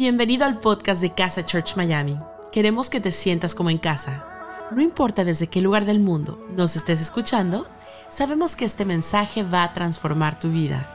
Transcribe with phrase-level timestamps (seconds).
[0.00, 2.18] Bienvenido al podcast de Casa Church Miami.
[2.52, 4.24] Queremos que te sientas como en casa.
[4.70, 7.66] No importa desde qué lugar del mundo nos estés escuchando,
[8.08, 10.88] sabemos que este mensaje va a transformar tu vida.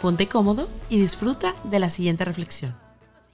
[0.00, 2.78] Ponte cómodo y disfruta de la siguiente reflexión.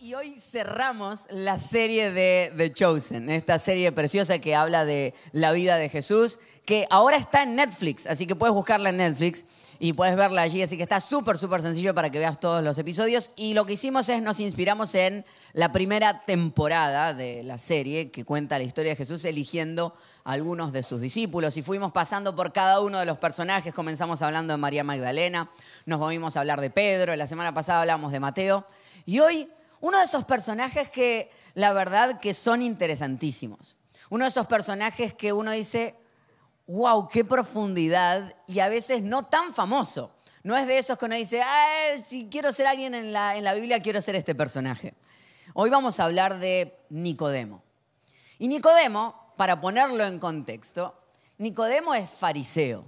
[0.00, 5.52] Y hoy cerramos la serie de The Chosen, esta serie preciosa que habla de la
[5.52, 9.44] vida de Jesús, que ahora está en Netflix, así que puedes buscarla en Netflix
[9.84, 12.78] y puedes verla allí, así que está súper, súper sencillo para que veas todos los
[12.78, 13.32] episodios.
[13.36, 18.24] Y lo que hicimos es, nos inspiramos en la primera temporada de la serie que
[18.24, 22.50] cuenta la historia de Jesús eligiendo a algunos de sus discípulos y fuimos pasando por
[22.50, 25.50] cada uno de los personajes, comenzamos hablando de María Magdalena,
[25.84, 28.64] nos movimos a hablar de Pedro, la semana pasada hablamos de Mateo
[29.04, 29.46] y hoy
[29.82, 33.76] uno de esos personajes que la verdad que son interesantísimos.
[34.08, 35.94] Uno de esos personajes que uno dice,
[36.66, 40.14] wow, qué profundidad y a veces no tan famoso.
[40.42, 41.42] No es de esos que uno dice,
[42.06, 44.94] si quiero ser alguien en la, en la Biblia, quiero ser este personaje.
[45.54, 47.62] Hoy vamos a hablar de Nicodemo.
[48.38, 50.94] Y Nicodemo, para ponerlo en contexto,
[51.38, 52.84] Nicodemo es fariseo.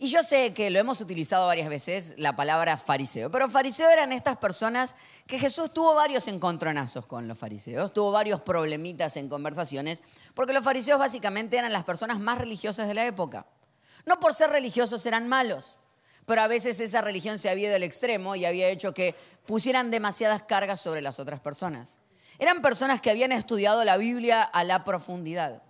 [0.00, 4.12] Y yo sé que lo hemos utilizado varias veces, la palabra fariseo, pero fariseo eran
[4.12, 4.94] estas personas
[5.26, 10.04] que Jesús tuvo varios encontronazos con los fariseos, tuvo varios problemitas en conversaciones,
[10.38, 13.44] porque los fariseos básicamente eran las personas más religiosas de la época.
[14.06, 15.80] No por ser religiosos eran malos,
[16.26, 19.16] pero a veces esa religión se había ido al extremo y había hecho que
[19.46, 21.98] pusieran demasiadas cargas sobre las otras personas.
[22.38, 25.60] Eran personas que habían estudiado la Biblia a la profundidad.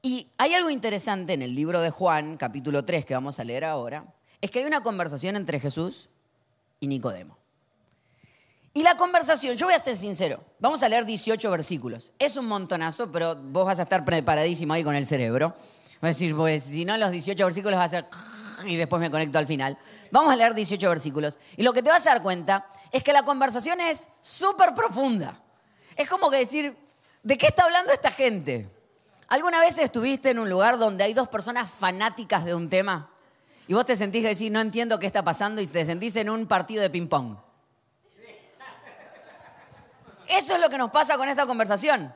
[0.00, 3.66] Y hay algo interesante en el libro de Juan, capítulo 3, que vamos a leer
[3.66, 4.06] ahora,
[4.40, 6.08] es que hay una conversación entre Jesús
[6.80, 7.41] y Nicodemo.
[8.74, 12.14] Y la conversación, yo voy a ser sincero, vamos a leer 18 versículos.
[12.18, 15.48] Es un montonazo, pero vos vas a estar preparadísimo ahí con el cerebro.
[16.00, 18.06] Vas a decir, pues si no, los 18 versículos va a ser
[18.64, 19.76] y después me conecto al final.
[20.10, 21.38] Vamos a leer 18 versículos.
[21.58, 25.38] Y lo que te vas a dar cuenta es que la conversación es súper profunda.
[25.94, 26.74] Es como que decir,
[27.22, 28.70] ¿de qué está hablando esta gente?
[29.28, 33.10] ¿Alguna vez estuviste en un lugar donde hay dos personas fanáticas de un tema?
[33.68, 36.30] Y vos te sentís que decís, no entiendo qué está pasando y te sentís en
[36.30, 37.36] un partido de ping-pong.
[40.28, 42.14] Eso es lo que nos pasa con esta conversación.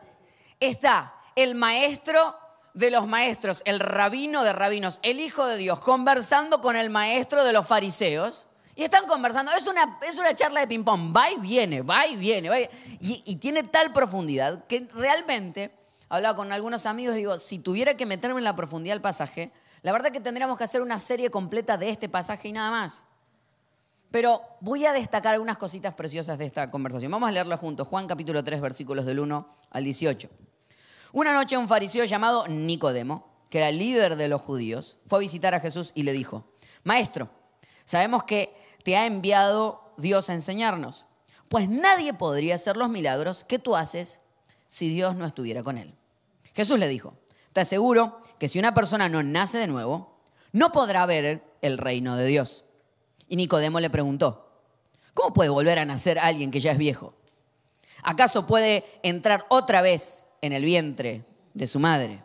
[0.61, 2.37] Está el maestro
[2.75, 7.43] de los maestros, el rabino de rabinos, el hijo de Dios, conversando con el maestro
[7.45, 8.47] de los fariseos.
[8.75, 9.53] Y están conversando.
[9.53, 11.17] Es una, es una charla de ping-pong.
[11.17, 12.51] Va y viene, va y viene.
[12.51, 15.73] Va y, tiene tal profundidad que realmente
[16.11, 19.51] hablaba con algunos amigos y digo, si tuviera que meterme en la profundidad del pasaje,
[19.81, 23.05] la verdad que tendríamos que hacer una serie completa de este pasaje y nada más.
[24.17, 27.13] Pero voy a destacar algunas cositas preciosas de esta conversación.
[27.13, 27.87] Vamos a leerlo juntos.
[27.87, 30.31] Juan capítulo 3, versículos del 1 al 18.
[31.13, 35.55] Una noche un fariseo llamado Nicodemo, que era líder de los judíos, fue a visitar
[35.55, 36.51] a Jesús y le dijo,
[36.83, 37.29] Maestro,
[37.85, 41.05] sabemos que te ha enviado Dios a enseñarnos,
[41.51, 44.21] pues nadie podría hacer los milagros que tú haces
[44.67, 45.95] si Dios no estuviera con él.
[46.55, 47.13] Jesús le dijo,
[47.53, 50.23] te aseguro que si una persona no nace de nuevo,
[50.53, 52.66] no podrá ver el reino de Dios.
[53.29, 54.49] Y Nicodemo le preguntó,
[55.15, 57.15] ¿cómo puede volver a nacer alguien que ya es viejo?
[58.03, 62.23] ¿Acaso puede entrar otra vez en el vientre de su madre?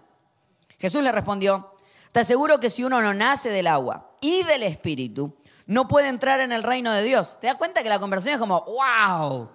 [0.80, 1.76] Jesús le respondió,
[2.12, 5.36] te aseguro que si uno no nace del agua y del espíritu,
[5.66, 7.40] no puede entrar en el reino de Dios.
[7.40, 9.50] ¿Te das cuenta que la conversación es como, wow,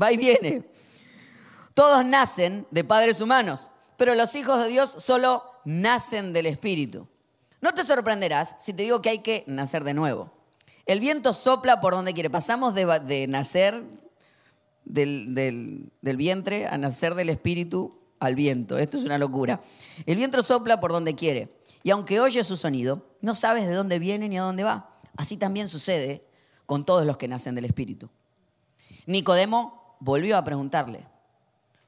[0.00, 0.64] va y viene?
[1.74, 7.08] Todos nacen de padres humanos, pero los hijos de Dios solo nacen del Espíritu.
[7.60, 10.30] No te sorprenderás si te digo que hay que nacer de nuevo.
[10.86, 12.30] El viento sopla por donde quiere.
[12.30, 13.82] Pasamos de, nacer
[14.84, 18.78] del, del vientre a nacer del Espíritu al viento.
[18.78, 19.60] Esto es una locura.
[20.06, 21.56] El viento sopla por donde quiere.
[21.82, 24.94] Y aunque oyes su sonido, no sabes de dónde viene ni a dónde va.
[25.16, 26.24] Así también sucede
[26.66, 28.08] con todos los que nacen del Espíritu.
[29.06, 31.06] Nicodemo volvió a preguntarle,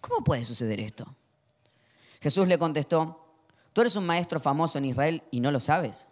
[0.07, 1.07] ¿Cómo puede suceder esto?
[2.21, 3.23] Jesús le contestó,
[3.73, 6.09] tú eres un maestro famoso en Israel y no lo sabes.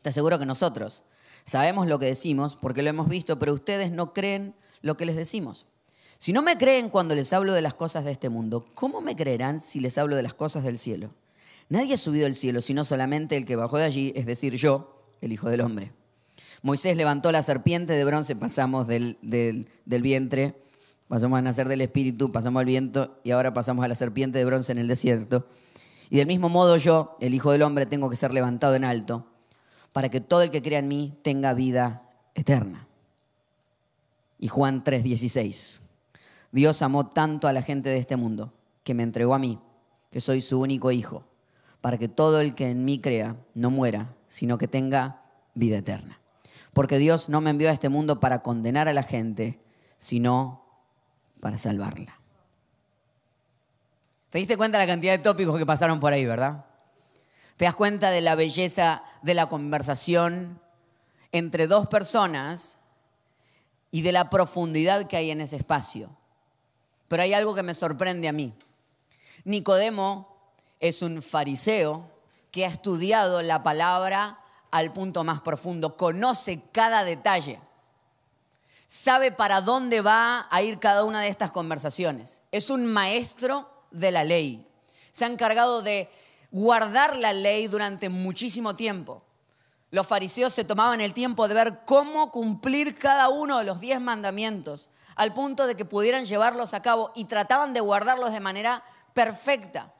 [0.00, 1.04] Te aseguro que nosotros
[1.44, 5.16] sabemos lo que decimos porque lo hemos visto, pero ustedes no creen lo que les
[5.16, 5.66] decimos.
[6.18, 9.16] Si no me creen cuando les hablo de las cosas de este mundo, ¿cómo me
[9.16, 11.10] creerán si les hablo de las cosas del cielo?
[11.68, 15.16] Nadie ha subido al cielo, sino solamente el que bajó de allí, es decir, yo,
[15.20, 15.92] el Hijo del Hombre.
[16.62, 20.54] Moisés levantó la serpiente de bronce, pasamos del, del, del vientre
[21.08, 24.44] pasamos a nacer del espíritu, pasamos al viento y ahora pasamos a la serpiente de
[24.44, 25.46] bronce en el desierto.
[26.10, 29.26] Y del mismo modo yo, el Hijo del Hombre, tengo que ser levantado en alto
[29.94, 32.02] para que todo el que crea en mí tenga vida
[32.34, 32.88] eterna.
[34.40, 35.82] Y Juan 3:16.
[36.50, 38.52] Dios amó tanto a la gente de este mundo
[38.82, 39.60] que me entregó a mí,
[40.10, 41.22] que soy su único hijo,
[41.80, 45.22] para que todo el que en mí crea no muera, sino que tenga
[45.54, 46.18] vida eterna.
[46.72, 49.60] Porque Dios no me envió a este mundo para condenar a la gente,
[49.96, 50.64] sino
[51.38, 52.18] para salvarla.
[54.30, 56.64] ¿Te diste cuenta de la cantidad de tópicos que pasaron por ahí, verdad?
[57.56, 60.60] ¿Te das cuenta de la belleza de la conversación
[61.30, 62.80] entre dos personas
[63.90, 66.10] y de la profundidad que hay en ese espacio?
[67.06, 68.52] Pero hay algo que me sorprende a mí.
[69.44, 70.36] Nicodemo
[70.80, 72.10] es un fariseo
[72.50, 74.40] que ha estudiado la palabra
[74.72, 77.60] al punto más profundo, conoce cada detalle,
[78.88, 82.42] sabe para dónde va a ir cada una de estas conversaciones.
[82.50, 84.66] Es un maestro de la ley.
[85.12, 86.10] Se ha encargado de
[86.54, 89.24] guardar la ley durante muchísimo tiempo.
[89.90, 94.00] Los fariseos se tomaban el tiempo de ver cómo cumplir cada uno de los diez
[94.00, 98.84] mandamientos, al punto de que pudieran llevarlos a cabo y trataban de guardarlos de manera
[99.14, 99.92] perfecta.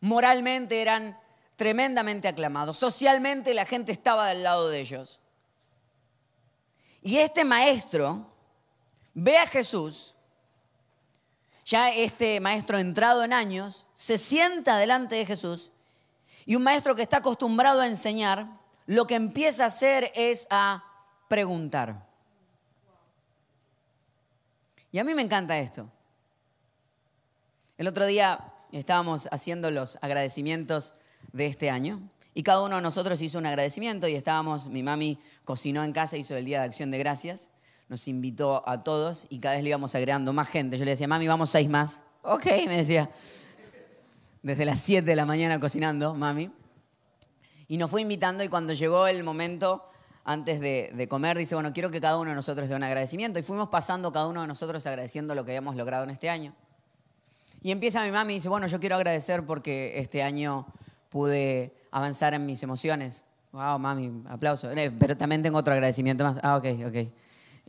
[0.00, 1.16] Moralmente eran
[1.54, 5.20] tremendamente aclamados, socialmente la gente estaba del lado de ellos.
[7.00, 8.26] Y este maestro
[9.14, 10.16] ve a Jesús
[11.64, 15.70] ya este maestro entrado en años se sienta delante de Jesús
[16.46, 18.46] y un maestro que está acostumbrado a enseñar,
[18.86, 20.84] lo que empieza a hacer es a
[21.28, 22.06] preguntar.
[24.90, 25.88] Y a mí me encanta esto.
[27.78, 28.38] El otro día
[28.72, 30.94] estábamos haciendo los agradecimientos
[31.32, 32.00] de este año
[32.34, 36.16] y cada uno de nosotros hizo un agradecimiento y estábamos, mi mami cocinó en casa,
[36.16, 37.48] hizo el Día de Acción de Gracias
[37.92, 40.78] nos invitó a todos y cada vez le íbamos agregando más gente.
[40.78, 42.02] Yo le decía, mami, vamos seis más.
[42.22, 43.10] Ok, me decía.
[44.42, 46.50] Desde las 7 de la mañana cocinando, mami.
[47.68, 49.88] Y nos fue invitando y cuando llegó el momento,
[50.24, 53.38] antes de, comer, dice, bueno, quiero que cada uno de nosotros dé un agradecimiento.
[53.38, 56.54] Y fuimos pasando cada uno de nosotros agradeciendo lo que habíamos logrado en este año.
[57.62, 60.66] Y empieza mi mami y dice, bueno, yo quiero agradecer porque este año
[61.08, 63.24] pude avanzar en mis emociones.
[63.52, 64.70] Wow, mami, aplauso.
[64.72, 66.38] Eh, pero también tengo otro agradecimiento más.
[66.42, 66.96] Ah, ok, ok.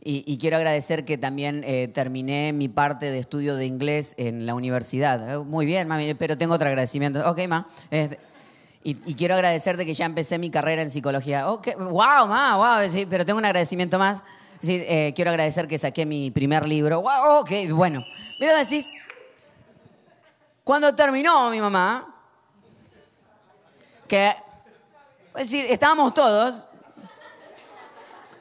[0.06, 4.54] Y, quiero agradecer que también eh, terminé mi parte de estudio de inglés en la
[4.54, 5.34] universidad.
[5.34, 7.26] Eh, muy bien, mami, pero tengo otro agradecimiento.
[7.30, 7.66] Ok, ma.
[8.82, 11.50] y, quiero agradecerte que ya empecé mi carrera en psicología.
[11.50, 11.74] Okay.
[11.76, 14.22] Wow, ma, wow, pero tengo un agradecimiento más.
[14.66, 17.02] Eh, quiero agradecer que saqué mi primer libro.
[17.02, 18.04] Wow, ok, bueno.
[18.40, 18.90] Mira, decís,
[20.62, 22.14] cuando terminó mi mamá,
[24.08, 24.28] que,
[25.36, 26.64] es decir, estábamos todos,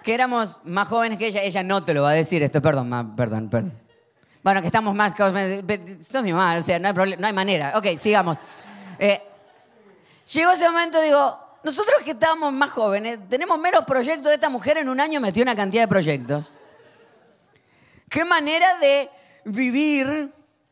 [0.03, 3.15] que éramos más jóvenes que ella, ella no te lo va a decir esto, perdón,
[3.15, 3.73] perdón, perdón.
[4.43, 5.13] Bueno, que estamos más...
[5.17, 7.73] Esto es mi mamá, o sea, no hay, problema, no hay manera.
[7.75, 8.37] Ok, sigamos.
[8.99, 9.21] Eh,
[10.33, 14.77] llegó ese momento, digo, nosotros que estábamos más jóvenes, tenemos menos proyectos de esta mujer
[14.77, 16.53] en un año metió una cantidad de proyectos.
[18.09, 19.09] ¿Qué manera de
[19.45, 20.31] vivir?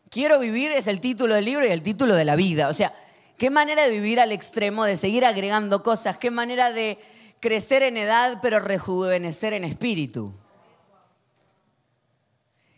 [0.10, 2.68] Quiero vivir es el título del libro y el título de la vida.
[2.68, 2.94] O sea,
[3.38, 7.00] qué manera de vivir al extremo, de seguir agregando cosas, qué manera de
[7.42, 10.32] crecer en edad, pero rejuvenecer en espíritu.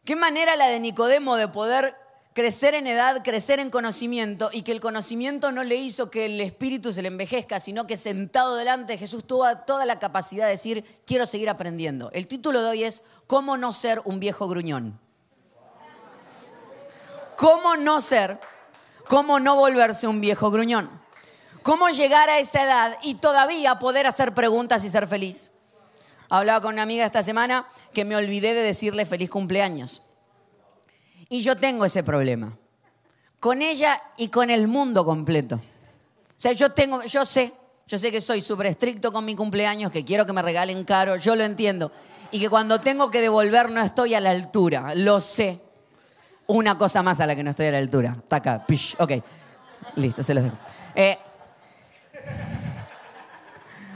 [0.06, 1.94] Qué manera la de Nicodemo de poder
[2.34, 6.42] crecer en edad, crecer en conocimiento y que el conocimiento no le hizo que el
[6.42, 10.52] espíritu se le envejezca, sino que sentado delante de Jesús tuvo toda la capacidad de
[10.52, 12.10] decir, quiero seguir aprendiendo.
[12.12, 15.00] El título de hoy es ¿Cómo no ser un viejo gruñón?
[17.36, 18.40] ¿Cómo no ser?
[19.10, 21.03] ¿Cómo no volverse un viejo gruñón?
[21.64, 25.54] ¿Cómo llegar a esa edad y todavía poder hacer preguntas y ser feliz?
[26.30, 30.02] Hablaba con una amiga esta semana que me olvidé de decirle feliz cumpleaños.
[31.30, 32.58] Y yo tengo ese problema.
[33.40, 35.56] Con ella y con el mundo completo.
[35.56, 35.62] O
[36.36, 37.54] sea, yo tengo, yo sé,
[37.88, 41.16] yo sé que soy súper estricto con mi cumpleaños, que quiero que me regalen caro,
[41.16, 41.92] yo lo entiendo.
[42.32, 45.62] Y que cuando tengo que devolver no estoy a la altura, lo sé.
[46.48, 48.18] Una cosa más a la que no estoy a la altura.
[48.28, 49.12] Taca, pish, ok.
[49.96, 50.58] Listo, se los dejo.
[50.96, 51.18] Eh,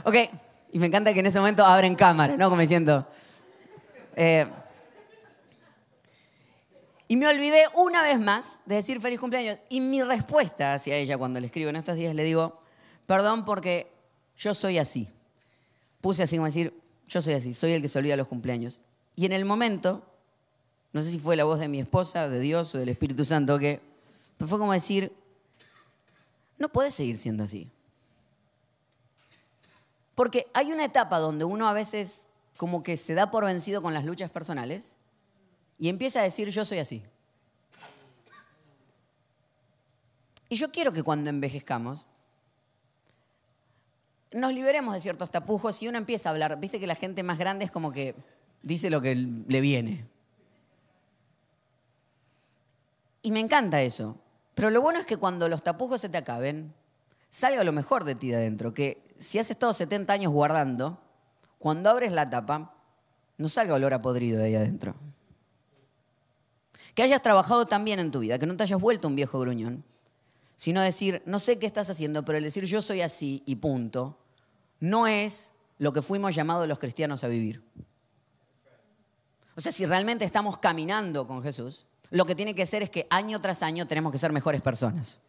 [0.04, 0.16] Ok,
[0.72, 2.50] y me encanta que en ese momento abren cámara, ¿no?
[2.50, 3.06] Como diciendo.
[4.16, 4.48] Eh,
[7.10, 9.60] y me olvidé una vez más de decir feliz cumpleaños.
[9.70, 12.62] Y mi respuesta hacia ella cuando le escribo en estos días le digo,
[13.06, 13.92] perdón porque
[14.38, 15.08] yo soy así.
[16.02, 16.74] Puse así como decir,
[17.08, 18.82] yo soy así, soy el que se olvida los cumpleaños.
[19.16, 20.04] Y en el momento,
[20.92, 23.58] no sé si fue la voz de mi esposa, de Dios o del Espíritu Santo,
[23.58, 23.80] que
[24.40, 25.12] fue como decir,
[26.58, 27.70] no puedes seguir siendo así.
[30.18, 32.26] Porque hay una etapa donde uno a veces
[32.58, 34.98] como que se da por vencido con las luchas personales
[35.78, 37.04] y empieza a decir yo soy así.
[40.50, 42.08] Y yo quiero que cuando envejezcamos
[44.32, 46.60] nos liberemos de ciertos tapujos y uno empieza a hablar.
[46.60, 48.16] Viste que la gente más grande es como que
[48.64, 50.04] dice lo que le viene.
[53.22, 54.18] Y me encanta eso.
[54.56, 56.74] Pero lo bueno es que cuando los tapujos se te acaben,
[57.30, 61.02] salga lo mejor de ti de adentro, que si has estado 70 años guardando,
[61.60, 62.74] cuando abres la tapa,
[63.38, 64.96] no salga olor a podrido de ahí adentro.
[66.94, 69.40] que hayas trabajado tan bien en tu vida, que no te hayas vuelto un viejo
[69.40, 69.84] gruñón,
[70.56, 74.18] sino decir, no sé qué estás haciendo, pero el decir yo soy así y punto,
[74.80, 77.64] no es lo que fuimos llamados los cristianos a vivir.
[79.56, 83.06] O sea, si realmente estamos caminando con Jesús, lo que tiene que ser es que
[83.10, 85.22] año tras año tenemos que ser mejores personas.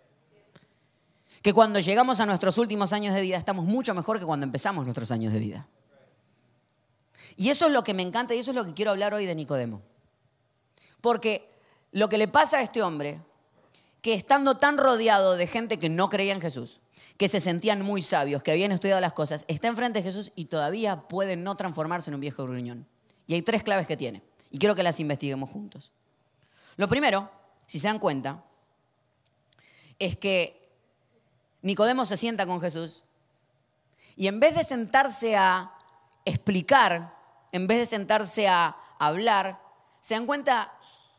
[1.43, 4.85] Que cuando llegamos a nuestros últimos años de vida estamos mucho mejor que cuando empezamos
[4.85, 5.67] nuestros años de vida.
[7.37, 9.25] Y eso es lo que me encanta y eso es lo que quiero hablar hoy
[9.25, 9.81] de Nicodemo.
[11.01, 11.49] Porque
[11.93, 13.21] lo que le pasa a este hombre,
[14.03, 16.81] que estando tan rodeado de gente que no creía en Jesús,
[17.17, 20.47] que se sentían muy sabios, que habían estudiado las cosas, está enfrente de Jesús y
[20.47, 22.87] todavía puede no transformarse en un viejo gruñón.
[23.29, 24.23] Y hay tres claves que tiene.
[24.51, 25.93] Y quiero que las investiguemos juntos.
[26.77, 27.31] Lo primero,
[27.67, 28.43] si se dan cuenta,
[29.99, 30.58] es que
[31.63, 33.05] Nicodemo se sienta con Jesús
[34.17, 35.73] y en vez de sentarse a
[36.25, 37.15] explicar,
[37.53, 39.61] en vez de sentarse a hablar,
[40.01, 40.73] ¿se dan cuenta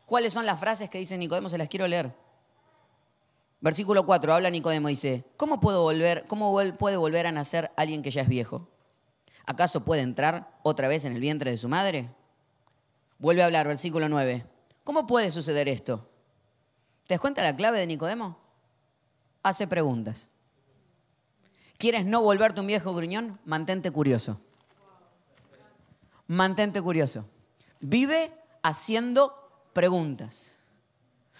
[0.06, 1.48] cuáles son las frases que dice Nicodemo?
[1.48, 2.14] Se las quiero leer.
[3.62, 8.10] Versículo 4, habla Nicodemo, dice, ¿cómo, puedo volver, ¿cómo puede volver a nacer alguien que
[8.10, 8.68] ya es viejo?
[9.44, 12.08] ¿Acaso puede entrar otra vez en el vientre de su madre?
[13.18, 14.46] Vuelve a hablar, versículo 9.
[14.84, 16.08] ¿Cómo puede suceder esto?
[17.06, 18.39] ¿Te das cuenta la clave de Nicodemo?
[19.42, 20.28] Hace preguntas.
[21.78, 23.40] ¿Quieres no volverte un viejo gruñón?
[23.44, 24.38] Mantente curioso.
[26.26, 27.24] Mantente curioso.
[27.80, 28.32] Vive
[28.62, 29.34] haciendo
[29.72, 30.58] preguntas.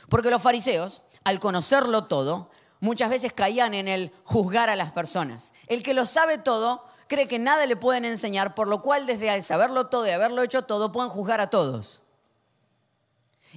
[0.09, 5.53] Porque los fariseos, al conocerlo todo, muchas veces caían en el juzgar a las personas.
[5.67, 9.43] El que lo sabe todo cree que nada le pueden enseñar, por lo cual desde
[9.43, 12.03] saberlo todo y haberlo hecho todo pueden juzgar a todos.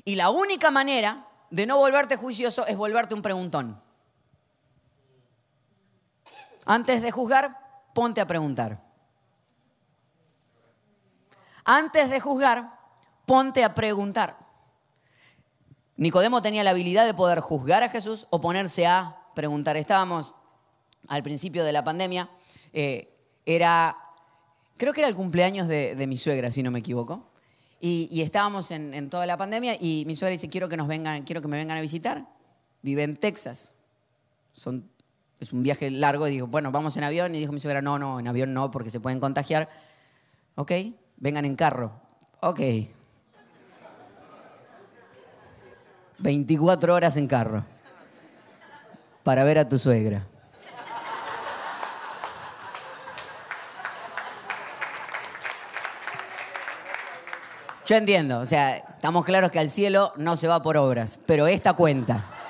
[0.04, 3.83] Y la única manera de no volverte juicioso es volverte un preguntón.
[6.65, 7.58] Antes de juzgar,
[7.93, 8.82] ponte a preguntar.
[11.65, 12.79] Antes de juzgar,
[13.25, 14.38] ponte a preguntar.
[15.96, 19.77] Nicodemo tenía la habilidad de poder juzgar a Jesús o ponerse a preguntar.
[19.77, 20.34] Estábamos
[21.08, 22.29] al principio de la pandemia,
[22.72, 23.10] eh,
[23.46, 23.96] era,
[24.77, 27.27] creo que era el cumpleaños de, mi suegra, si no me equivoco,
[27.79, 31.41] y, estábamos en, toda la pandemia y mi suegra dice, quiero que, nos vengan, quiero
[31.41, 32.25] que me vengan a visitar.
[32.82, 33.74] Vive en Texas.
[34.53, 34.89] Son
[35.44, 37.36] es un viaje largo, y digo, bueno, vamos en avión.
[37.36, 39.70] Y dijo mi suegra, no, no, en avión no, porque se pueden contagiar.
[40.56, 40.72] Ok,
[41.18, 41.92] vengan en carro.
[42.42, 42.60] Ok.
[46.20, 47.66] 24 horas en carro
[49.24, 50.26] para ver a tu suegra.
[57.86, 61.48] Yo entiendo, o sea, estamos claros que al cielo no se va por obras, pero
[61.48, 62.43] esta cuenta.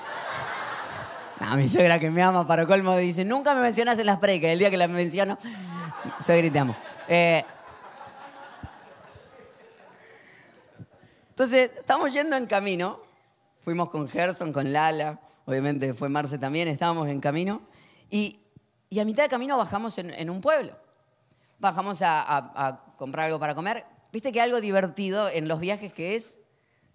[1.39, 4.51] A mi suegra que me ama, para colmo, dice, nunca me mencionas en las predicas.
[4.51, 5.37] El día que la menciono,
[6.19, 6.75] suegra, te amo.
[7.07, 7.43] Eh,
[11.29, 12.99] entonces, estamos yendo en camino.
[13.61, 15.19] Fuimos con Gerson, con Lala.
[15.45, 17.61] Obviamente fue Marce también, estábamos en camino.
[18.09, 18.39] Y,
[18.99, 20.77] a mitad de camino bajamos en, un pueblo.
[21.59, 23.85] Bajamos a comprar algo para comer.
[24.11, 26.42] Viste que algo divertido en los viajes que es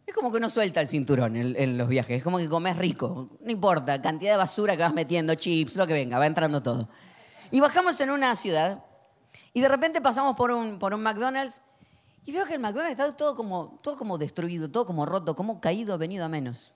[0.09, 3.29] es como que no suelta el cinturón en, los viajes, es como que comes rico,
[3.43, 6.89] no importa, cantidad de basura que vas metiendo, chips, lo que venga, va entrando todo.
[7.51, 8.83] Y bajamos en una ciudad
[9.53, 11.61] y de repente pasamos por un, por un McDonald's
[12.25, 15.61] y veo que el McDonald's está todo como, todo como destruido, todo como roto, como
[15.61, 16.73] caído, venido a menos.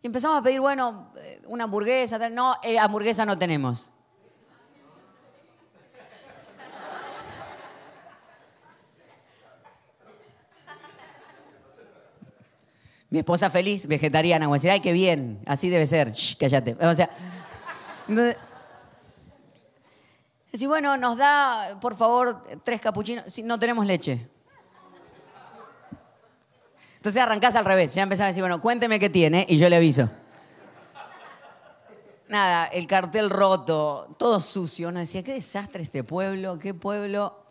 [0.00, 3.90] Y empezamos a pedir, bueno, eh, una hamburguesa, no, eh, hamburguesa no tenemos.
[13.08, 16.12] Mi esposa feliz, vegetariana, voy a decir, ay, qué bien, así debe ser.
[16.38, 16.76] Cállate.
[16.80, 17.08] O sea,
[20.50, 23.32] decir, bueno, nos da, por favor, tres capuchinos.
[23.32, 24.28] Si no tenemos leche.
[26.96, 27.94] Entonces arrancás al revés.
[27.94, 30.10] Ya empezás a decir, bueno, cuénteme qué tiene y yo le aviso.
[32.28, 34.88] Nada, el cartel roto, todo sucio.
[34.88, 37.45] Uno decía, qué desastre este pueblo, qué pueblo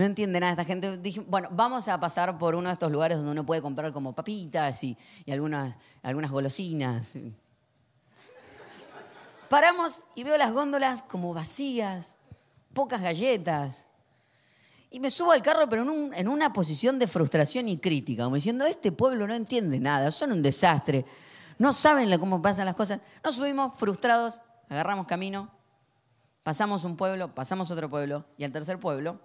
[0.00, 0.96] no entiende nada esta gente.
[0.96, 4.14] Dije, bueno, vamos a pasar por uno de estos lugares donde uno puede comprar como
[4.14, 4.96] papitas y,
[5.30, 7.18] algunas, algunas golosinas.
[9.50, 12.16] Paramos y veo las góndolas como vacías,
[12.72, 13.88] pocas galletas.
[14.90, 18.36] Y me subo al carro, pero en, en, una posición de frustración y crítica, como
[18.36, 21.04] diciendo, este pueblo no entiende nada, son un desastre,
[21.58, 23.00] no saben cómo pasan las cosas.
[23.22, 24.40] Nos subimos frustrados,
[24.70, 25.50] agarramos camino,
[26.42, 29.20] pasamos un pueblo, pasamos otro pueblo, y al tercer pueblo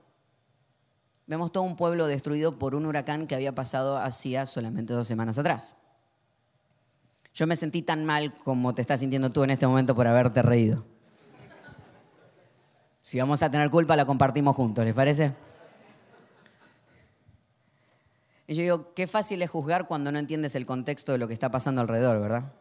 [1.28, 5.38] vemos todo un pueblo destruido por un huracán que había pasado hacía solamente dos semanas
[5.38, 5.76] atrás.
[7.34, 10.42] Yo me sentí tan mal como te estás sintiendo tú en este momento por haberte
[10.42, 10.86] reído.
[13.02, 15.34] Si vamos a tener culpa, la compartimos juntos, ¿les parece?
[18.48, 21.34] Y yo digo, qué fácil es juzgar cuando no entiendes el contexto de lo que
[21.34, 22.54] está pasando alrededor, ¿verdad?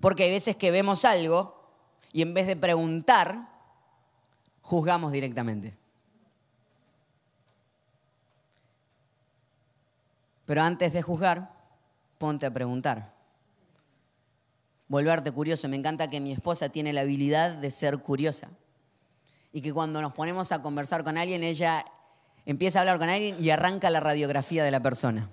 [0.00, 1.58] Porque hay veces que vemos algo
[2.12, 3.48] y en vez de preguntar,
[4.62, 5.76] juzgamos directamente.
[10.48, 11.50] Pero antes de juzgar,
[12.16, 13.12] ponte a preguntar.
[14.88, 15.68] Volverte curioso.
[15.68, 18.48] Me encanta que mi esposa tiene la habilidad de ser curiosa.
[19.52, 21.84] Y que cuando nos ponemos a conversar con alguien, ella
[22.46, 25.28] empieza a hablar con alguien y arranca la radiografía de la persona.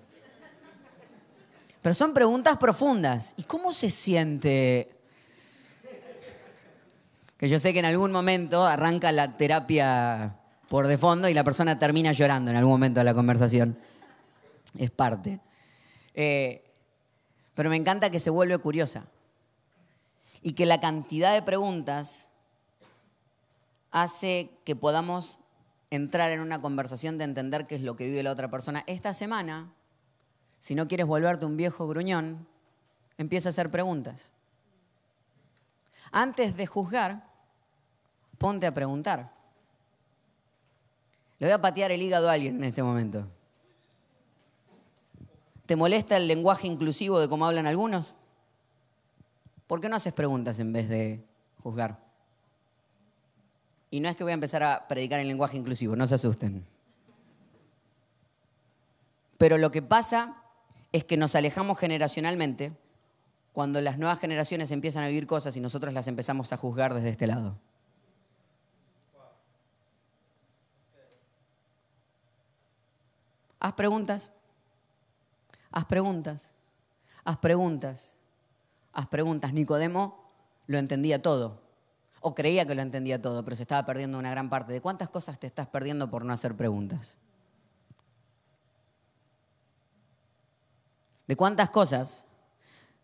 [1.81, 3.35] Pero son preguntas profundas.
[3.37, 4.97] ¿Y cómo se siente?
[7.37, 10.35] Que yo sé que en algún momento arranca la terapia
[10.67, 13.77] por de fondo y la persona termina llorando en algún momento de la conversación.
[14.77, 15.39] Es parte.
[16.13, 16.63] Eh,
[17.53, 19.05] pero me encanta que se vuelve curiosa.
[20.41, 22.29] Y que la cantidad de preguntas
[23.91, 25.39] hace que podamos
[25.89, 28.83] entrar en una conversación de entender qué es lo que vive la otra persona.
[28.87, 29.71] Esta semana,
[30.59, 32.45] si no quieres volverte un viejo gruñón,
[33.17, 34.31] empieza a hacer preguntas.
[36.11, 37.25] Antes de juzgar,
[38.37, 39.31] ponte a preguntar.
[41.39, 43.27] Le voy a patear el hígado a alguien en este momento.
[45.65, 48.13] ¿Te molesta el lenguaje inclusivo de cómo hablan algunos?
[49.67, 51.23] ¿Por qué no haces preguntas en vez de
[51.63, 51.99] juzgar?
[53.89, 56.65] Y no es que voy a empezar a predicar en lenguaje inclusivo, no se asusten.
[59.37, 60.37] Pero lo que pasa
[60.91, 62.73] es que nos alejamos generacionalmente
[63.53, 67.09] cuando las nuevas generaciones empiezan a vivir cosas y nosotros las empezamos a juzgar desde
[67.09, 67.57] este lado.
[73.59, 74.31] Haz preguntas.
[75.75, 76.53] Haz preguntas.
[77.25, 78.15] Haz preguntas.
[78.93, 79.51] Haz preguntas.
[79.51, 80.31] Nicodemo
[80.67, 81.61] lo entendía todo.
[82.21, 84.71] O creía que lo entendía todo, pero se estaba perdiendo una gran parte.
[84.71, 87.17] ¿De cuántas cosas te estás perdiendo por no hacer preguntas?
[91.27, 92.25] ¿De cuántas cosas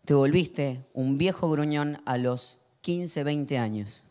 [0.06, 4.04] te volviste un viejo gruñón a los 15, 20 años?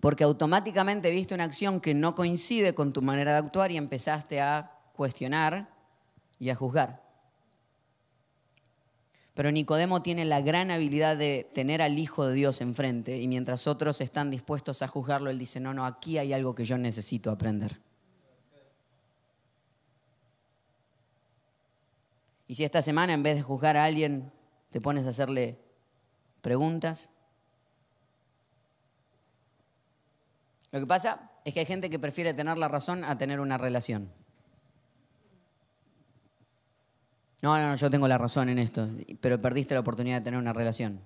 [0.00, 4.40] Porque automáticamente viste una acción que no coincide con tu manera de actuar y empezaste
[4.40, 5.68] a cuestionar
[6.38, 7.02] y a juzgar.
[9.34, 13.66] Pero Nicodemo tiene la gran habilidad de tener al Hijo de Dios enfrente y mientras
[13.66, 17.30] otros están dispuestos a juzgarlo, él dice, no, no, aquí hay algo que yo necesito
[17.30, 17.80] aprender.
[22.46, 24.30] Y si esta semana en vez de juzgar a alguien
[24.70, 25.58] te pones a hacerle
[26.42, 27.08] preguntas,
[30.70, 33.56] lo que pasa es que hay gente que prefiere tener la razón a tener una
[33.56, 34.12] relación.
[37.42, 38.88] No, no, no, yo tengo la razón en esto,
[39.20, 41.00] pero perdiste la oportunidad de tener una relación.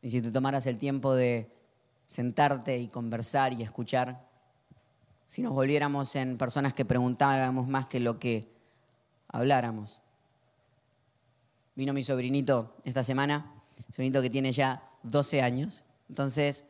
[0.00, 1.50] Y si te tomaras el tiempo de
[2.06, 4.24] sentarte y conversar y escuchar,
[5.26, 8.52] si nos volviéramos en personas que preguntáramos más que lo que
[9.26, 10.00] habláramos.
[11.74, 13.52] Vino mi sobrinito esta semana,
[13.90, 16.64] sobrinito que tiene ya 12 años, entonces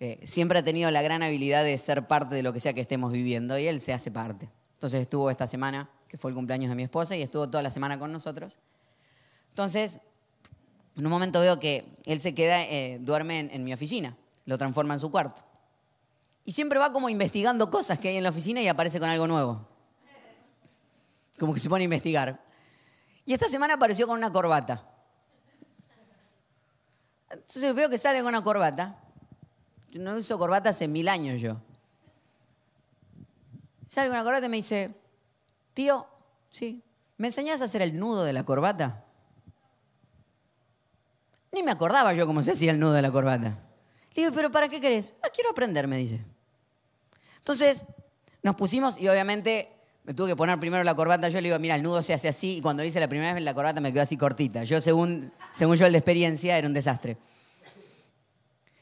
[0.00, 2.80] eh, siempre ha tenido la gran habilidad de ser parte de lo que sea que
[2.80, 4.48] estemos viviendo y él se hace parte.
[4.80, 7.70] Entonces estuvo esta semana, que fue el cumpleaños de mi esposa, y estuvo toda la
[7.70, 8.58] semana con nosotros.
[9.50, 10.00] Entonces,
[10.96, 14.16] en un momento veo que él se queda, eh, duerme en, en mi oficina,
[14.46, 15.42] lo transforma en su cuarto.
[16.46, 19.26] Y siempre va como investigando cosas que hay en la oficina y aparece con algo
[19.26, 19.68] nuevo.
[21.38, 22.40] Como que se pone a investigar.
[23.26, 24.82] Y esta semana apareció con una corbata.
[27.30, 28.98] Entonces veo que sale con una corbata.
[29.92, 31.60] No uso corbata hace mil años yo.
[33.90, 34.94] Sale con una corbata y me dice,
[35.74, 36.06] tío,
[36.48, 36.80] sí,
[37.16, 39.02] ¿me enseñás a hacer el nudo de la corbata?
[41.50, 43.58] Ni me acordaba yo cómo se hacía el nudo de la corbata.
[44.14, 45.14] Le digo, ¿pero para qué querés?
[45.24, 46.24] Ah, quiero aprender, me dice.
[47.38, 47.84] Entonces,
[48.44, 49.68] nos pusimos y obviamente
[50.04, 51.28] me tuve que poner primero la corbata.
[51.28, 52.58] Yo le digo, mira, el nudo se hace así.
[52.58, 54.62] Y cuando lo hice la primera vez, la corbata me quedó así cortita.
[54.62, 57.18] Yo, según, según yo, el de experiencia, era un desastre.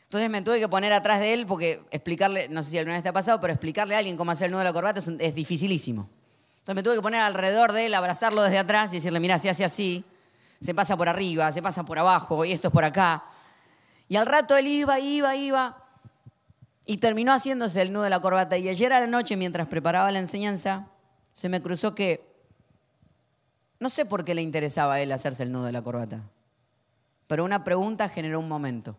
[0.09, 3.03] Entonces me tuve que poner atrás de él porque explicarle, no sé si alguna vez
[3.03, 5.09] te ha pasado, pero explicarle a alguien cómo hacer el nudo de la corbata es,
[5.09, 6.09] es dificilísimo.
[6.61, 9.51] Entonces me tuve que poner alrededor de él, abrazarlo desde atrás y decirle, mira, se
[9.51, 10.07] hace así,
[10.62, 13.23] se pasa por arriba, se pasa por abajo y esto es por acá.
[14.09, 15.85] Y al rato él iba, iba, iba
[16.87, 18.57] y terminó haciéndose el nudo de la corbata.
[18.57, 20.87] Y ayer a la noche, mientras preparaba la enseñanza,
[21.35, 22.27] se me cruzó que
[23.79, 26.23] no sé por qué le interesaba a él hacerse el nudo de la corbata,
[27.27, 28.97] pero una pregunta generó un momento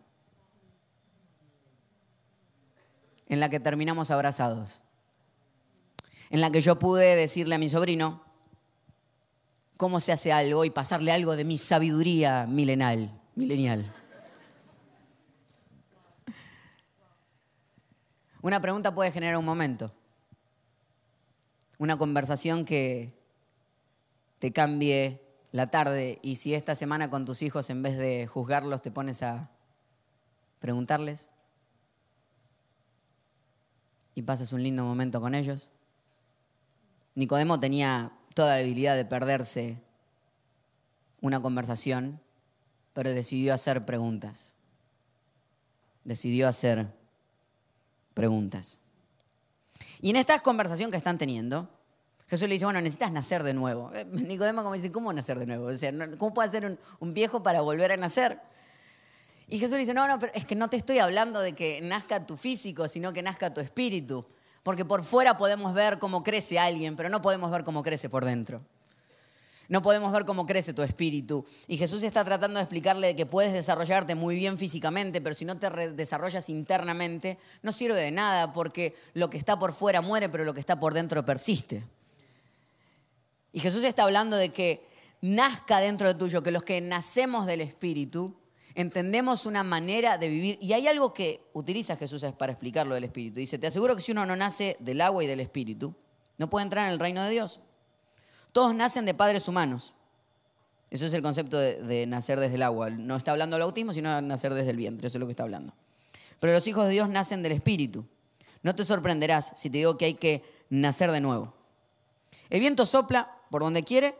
[3.30, 4.82] en la que terminamos abrazados,
[6.30, 8.24] en la que yo pude decirle a mi sobrino
[9.76, 13.90] cómo se hace algo y pasarle algo de mi sabiduría milenal, milenial.
[18.42, 19.92] Una pregunta puede generar un momento.
[21.78, 23.14] Una conversación que
[24.40, 28.82] te cambie la tarde y si esta semana con tus hijos en vez de juzgarlos
[28.82, 29.50] te pones a
[30.58, 31.28] preguntarles
[34.14, 35.68] y pasas un lindo momento con ellos.
[37.14, 39.78] Nicodemo tenía toda la habilidad de perderse
[41.20, 42.20] una conversación,
[42.92, 44.54] pero decidió hacer preguntas.
[46.04, 46.86] Decidió hacer
[48.14, 48.78] preguntas.
[50.00, 51.68] Y en esta conversación que están teniendo,
[52.28, 53.90] Jesús le dice, bueno, necesitas nacer de nuevo.
[54.12, 55.66] Nicodemo como dice, ¿cómo nacer de nuevo?
[55.66, 58.38] O sea, ¿cómo puede ser un, viejo para volver a nacer?
[59.52, 62.24] Y Jesús dice, no, no, pero es que no te estoy hablando de que nazca
[62.24, 64.24] tu físico, sino que nazca tu espíritu.
[64.62, 68.24] Porque por fuera podemos ver cómo crece alguien, pero no podemos ver cómo crece por
[68.24, 68.62] dentro.
[69.68, 71.44] No podemos ver cómo crece tu espíritu.
[71.66, 75.56] Y Jesús está tratando de explicarle que puedes desarrollarte muy bien físicamente, pero si no
[75.56, 80.44] te desarrollas internamente, no sirve de nada porque lo que está por fuera muere, pero
[80.44, 81.82] lo que está por dentro persiste.
[83.52, 84.86] Y Jesús está hablando de que
[85.22, 88.39] nazca dentro de tuyo, que los que nacemos del espíritu
[88.74, 90.58] entendemos una manera de vivir.
[90.60, 93.40] Y hay algo que utiliza Jesús para explicarlo del espíritu.
[93.40, 95.94] Dice, te aseguro que si uno no nace del agua y del espíritu,
[96.38, 97.60] no puede entrar en el reino de Dios.
[98.52, 99.94] Todos nacen de padres humanos.
[100.90, 102.90] Eso es el concepto de, nacer desde el agua.
[102.90, 105.06] No está hablando del autismo, sino de nacer desde el vientre.
[105.06, 105.72] Eso es lo que está hablando.
[106.40, 108.04] Pero los hijos de Dios nacen del Espíritu.
[108.62, 111.54] No te sorprenderás si te digo que hay que nacer de nuevo.
[112.48, 114.14] El viento sopla por donde quiere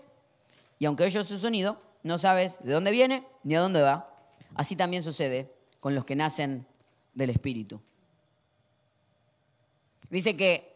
[0.79, 4.10] y aunque oye su sonido, no sabes de dónde viene ni a dónde va.
[4.55, 6.67] Así también sucede con los que nacen
[7.15, 7.81] del Espíritu.
[10.11, 10.71] Dice que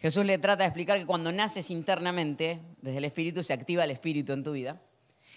[0.00, 3.90] Jesús le trata de explicar que cuando naces internamente, desde el Espíritu, se activa el
[3.90, 4.80] Espíritu en tu vida.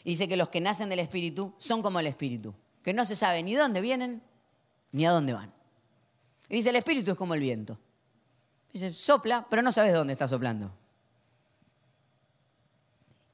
[0.04, 2.54] Y dice que los que nacen del Espíritu son como el Espíritu,
[2.84, 4.22] que no se sabe ni dónde vienen
[4.92, 5.54] ni a dónde van.
[6.50, 7.78] Y dice, el Espíritu es como el viento.
[8.74, 10.72] Dice, sopla, pero no sabes dónde está soplando.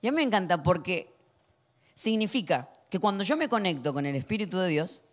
[0.02, 1.14] Y a mí me encanta porque
[1.96, 5.04] significa que cuando yo me conecto con el Espíritu de Dios,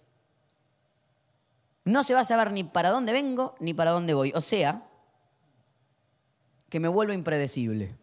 [1.85, 4.33] no se va a saber ni para dónde vengo ni para dónde voy.
[4.35, 4.83] O sea,
[6.69, 7.95] que me vuelva impredecible.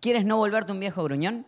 [0.00, 1.46] ¿Quieres no volverte un viejo gruñón?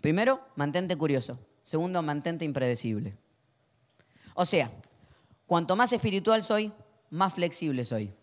[0.00, 1.38] Primero, mantente curioso.
[1.62, 3.16] Segundo, mantente impredecible.
[4.34, 4.70] O sea,
[5.46, 6.72] cuanto más espiritual soy,
[7.10, 8.14] más flexible soy.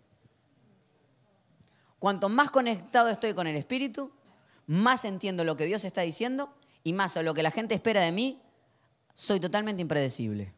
[1.99, 4.11] Cuanto más conectado estoy con el espíritu,
[4.67, 6.53] más entiendo lo que Dios está diciendo
[6.83, 8.41] y más a lo que la gente espera de mí,
[9.15, 10.53] soy totalmente impredecible.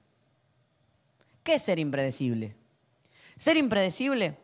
[1.43, 2.55] ¿Qué es ser impredecible?
[3.37, 4.37] Ser impredecible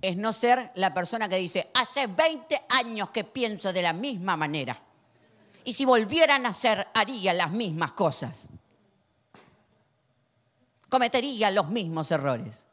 [0.00, 4.36] es no ser la persona que dice, hace 20 años que pienso de la misma
[4.36, 4.82] manera.
[5.64, 8.48] Y si volviera a nacer, haría las mismas cosas.
[10.88, 12.66] Cometería los mismos errores.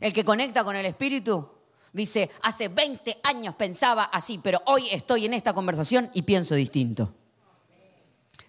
[0.00, 1.59] El que conecta con el Espíritu
[1.92, 7.14] dice, hace 20 años pensaba así, pero hoy estoy en esta conversación y pienso distinto.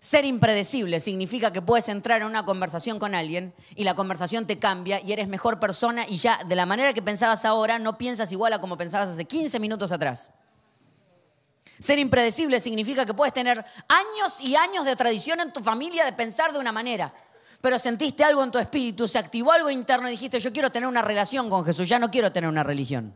[0.03, 4.57] Ser impredecible significa que puedes entrar en una conversación con alguien y la conversación te
[4.57, 8.31] cambia y eres mejor persona y ya de la manera que pensabas ahora no piensas
[8.31, 10.31] igual a como pensabas hace 15 minutos atrás.
[11.79, 16.13] Ser impredecible significa que puedes tener años y años de tradición en tu familia de
[16.13, 17.13] pensar de una manera,
[17.61, 20.87] pero sentiste algo en tu espíritu, se activó algo interno y dijiste, yo quiero tener
[20.87, 23.15] una relación con Jesús, ya no quiero tener una religión.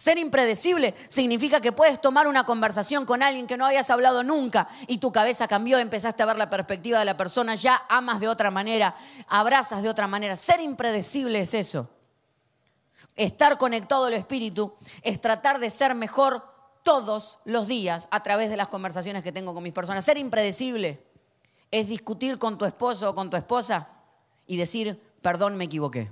[0.00, 4.66] Ser impredecible significa que puedes tomar una conversación con alguien que no habías hablado nunca
[4.86, 8.26] y tu cabeza cambió, empezaste a ver la perspectiva de la persona, ya amas de
[8.26, 8.96] otra manera,
[9.28, 10.36] abrazas de otra manera.
[10.36, 11.90] Ser impredecible es eso.
[13.14, 16.50] Estar conectado al espíritu es tratar de ser mejor
[16.82, 20.02] todos los días a través de las conversaciones que tengo con mis personas.
[20.02, 21.04] Ser impredecible
[21.70, 23.88] es discutir con tu esposo o con tu esposa
[24.46, 26.10] y decir, perdón, me equivoqué.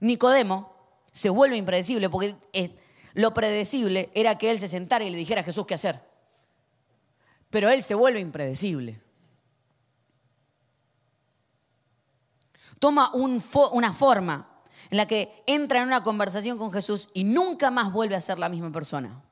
[0.00, 0.72] Nicodemo
[1.10, 2.76] se vuelve impredecible porque eh,
[3.14, 6.00] lo predecible era que él se sentara y le dijera a Jesús qué hacer.
[7.50, 9.00] Pero él se vuelve impredecible.
[12.80, 14.48] Toma una forma
[14.90, 18.38] en la que entra en una conversación con Jesús y nunca más vuelve a ser
[18.38, 19.22] la misma persona.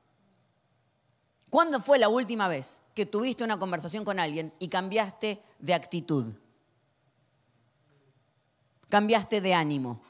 [1.49, 6.33] ¿Cuándo fue la última vez que tuviste una conversación con alguien y cambiaste de actitud?
[8.89, 10.01] Cambiaste de ánimo.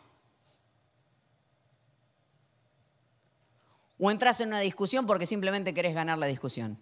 [4.06, 6.78] O entras en una discusión porque simplemente querés ganar la discusión.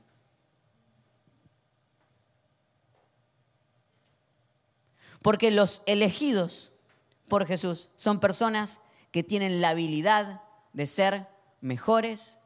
[5.21, 6.71] Porque los elegidos
[7.27, 8.81] por Jesús son personas
[9.11, 10.41] que tienen la habilidad
[10.73, 11.27] de ser
[11.61, 12.39] mejores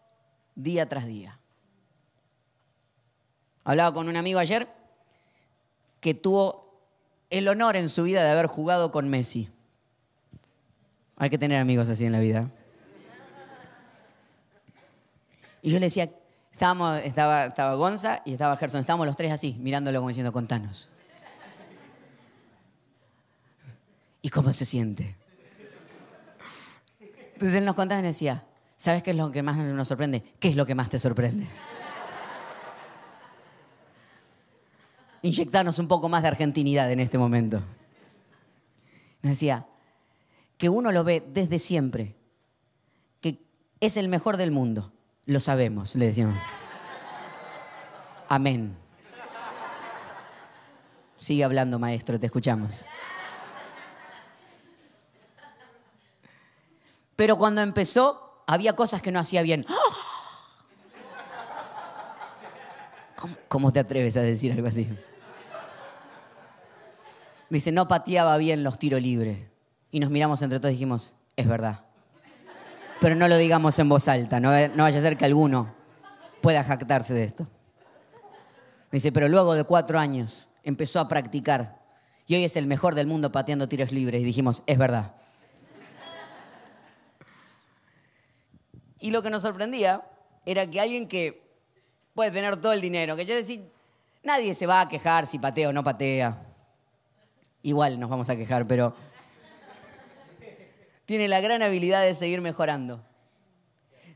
[0.55, 1.39] día tras día.
[3.63, 4.67] Hablaba con un amigo ayer
[6.01, 6.81] que tuvo
[7.29, 9.47] el honor en su vida de haber jugado con Messi.
[11.15, 12.51] Hay que tener amigos así en la vida.
[15.65, 16.11] Y yo le decía,
[16.51, 20.89] estaba, estaba Gonza y estaba Gerson, estábamos los tres así, mirándolo como diciendo, contanos.
[24.21, 25.15] ¿Y cómo se siente?
[27.33, 28.45] Entonces él nos contaba y decía,
[28.77, 30.35] ¿sabes qué es lo que más nos sorprende?
[30.39, 31.47] ¿Qué es lo que más te sorprende?
[35.23, 37.59] Inyectarnos un poco más de argentinidad en este momento.
[39.23, 39.65] Nos decía,
[40.59, 42.15] que uno lo ve desde siempre,
[43.19, 43.43] que
[43.79, 44.91] es el mejor del mundo.
[45.25, 46.41] Lo sabemos, le decíamos.
[48.29, 48.77] Amén.
[51.17, 52.85] Sigue hablando, maestro, te escuchamos.
[57.15, 59.65] Pero cuando empezó, había cosas que no hacía bien.
[63.47, 64.87] ¿Cómo, te atreves a decir algo así?
[67.49, 69.39] Dice, no pateaba bien los tiros libres.
[69.91, 71.85] Y nos miramos entre todos y dijimos, es verdad.
[73.01, 75.73] Pero no lo digamos en voz alta, no, vaya a ser que alguno
[76.41, 77.47] pueda jactarse de esto.
[78.91, 81.79] Dice, pero luego de cuatro años empezó a practicar
[82.27, 84.21] y hoy es el mejor del mundo pateando tiros libres.
[84.21, 85.13] Y dijimos, es verdad.
[88.99, 90.01] Y lo que nos sorprendía
[90.45, 91.43] era que alguien que
[92.13, 93.61] puede tener todo el dinero, que yo decía,
[94.23, 96.41] nadie se va a quejar si patea o no patea.
[97.61, 98.95] Igual nos vamos a quejar, pero
[101.05, 103.03] tiene la gran habilidad de seguir mejorando.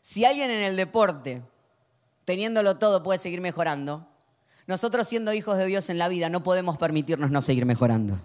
[0.01, 1.41] Si alguien en el deporte,
[2.25, 4.07] teniéndolo todo, puede seguir mejorando,
[4.65, 8.19] nosotros siendo hijos de Dios en la vida no podemos permitirnos no seguir mejorando.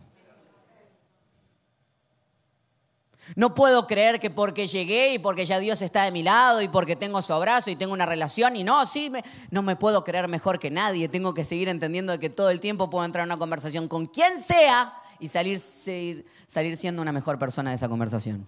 [3.36, 6.68] No puedo creer que porque llegué y porque ya Dios está de mi lado y
[6.68, 9.10] porque tengo su abrazo y tengo una relación y no, sí,
[9.50, 11.08] no me puedo creer mejor que nadie.
[11.08, 14.42] Tengo que seguir entendiendo que todo el tiempo puedo entrar en una conversación con quien
[14.42, 18.46] sea y salir, salir siendo una mejor persona de esa conversación.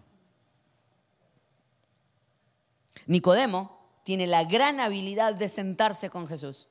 [3.06, 6.68] Nicodemo tiene la gran habilidad de sentarse con Jesús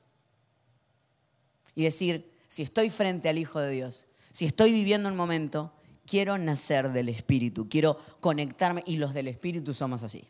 [1.74, 5.72] y decir, si estoy frente al Hijo de Dios, si estoy viviendo un momento,
[6.06, 10.28] quiero nacer del Espíritu, quiero conectarme y los del Espíritu somos así,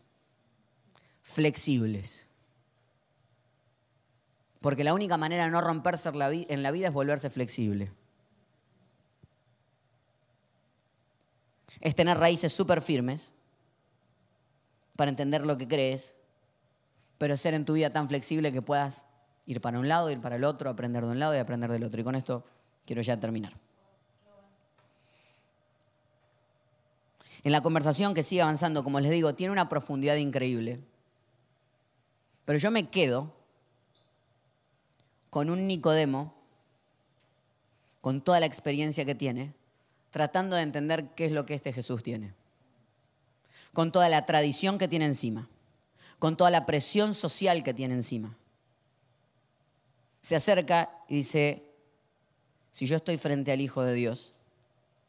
[1.22, 2.26] flexibles.
[4.60, 7.92] Porque la única manera de no romperse en la vida es volverse flexible.
[11.80, 13.32] Es tener raíces súper firmes
[14.96, 16.14] para entender lo que crees,
[17.18, 19.06] pero ser en tu vida tan flexible que puedas
[19.46, 21.84] ir para un lado, ir para el otro, aprender de un lado y aprender del
[21.84, 22.00] otro.
[22.00, 22.44] Y con esto
[22.84, 23.54] quiero ya terminar.
[27.44, 30.80] En la conversación que sigue avanzando, como les digo, tiene una profundidad increíble.
[32.44, 33.32] Pero yo me quedo
[35.30, 36.34] con un Nicodemo,
[38.00, 39.52] con toda la experiencia que tiene,
[40.10, 42.34] tratando de entender qué es lo que este Jesús tiene
[43.76, 45.50] con toda la tradición que tiene encima,
[46.18, 48.34] con toda la presión social que tiene encima.
[50.22, 51.62] Se acerca y dice,
[52.72, 54.32] si yo estoy frente al Hijo de Dios,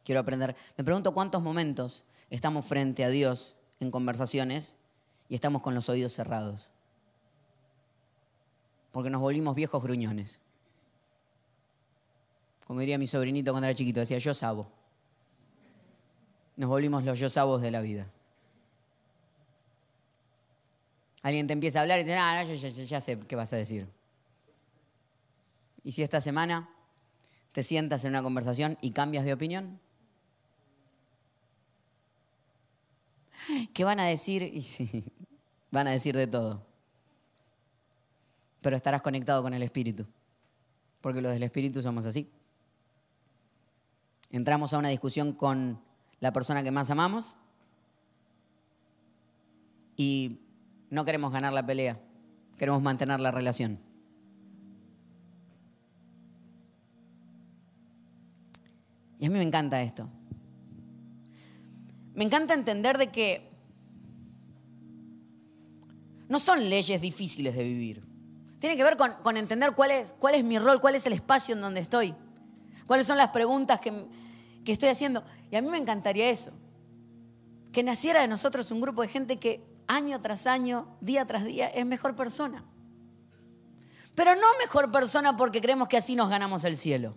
[0.04, 0.54] quiero aprender.
[0.76, 4.76] Me pregunto cuántos momentos estamos frente a Dios en conversaciones
[5.30, 6.70] y estamos con los oídos cerrados.
[8.92, 10.42] Porque nos volvimos viejos gruñones.
[12.66, 14.77] Como diría mi sobrinito cuando era chiquito, decía yo sabo.
[16.58, 18.08] Nos volvimos los yo sabos de la vida.
[21.22, 23.58] Alguien te empieza a hablar y te dice, ah, yo ya, sé qué vas a
[23.58, 23.88] decir.
[25.84, 26.70] ¿Y si esta semana
[27.52, 29.80] te sientas en una conversación y cambias de opinión?
[33.74, 34.44] ¿Qué van a decir?
[34.44, 35.04] Y sí,
[35.72, 36.66] van a decir de todo.
[38.62, 40.06] Pero estarás conectado con el Espíritu.
[41.02, 42.32] Porque los del Espíritu somos así.
[44.32, 45.87] Entramos a una discusión con
[46.20, 47.36] la persona que más amamos
[49.96, 50.40] y
[50.90, 52.00] no queremos ganar la pelea,
[52.58, 53.80] queremos mantener la relación.
[59.20, 60.08] Y a mí me encanta esto.
[62.14, 63.50] Me encanta entender de que
[66.30, 68.04] no son leyes difíciles de vivir.
[68.60, 71.56] Tiene que ver con, entender cuál es, cuál es mi rol, cuál es el espacio
[71.56, 72.16] en donde estoy,
[72.88, 74.08] cuáles son las preguntas que,
[74.68, 75.24] que estoy haciendo.
[75.50, 76.52] Y a mí me encantaría eso,
[77.72, 81.70] que naciera de nosotros un grupo de gente que año tras año, día tras día,
[81.70, 82.66] es mejor persona.
[84.14, 87.16] Pero no mejor persona porque creemos que así nos ganamos el cielo.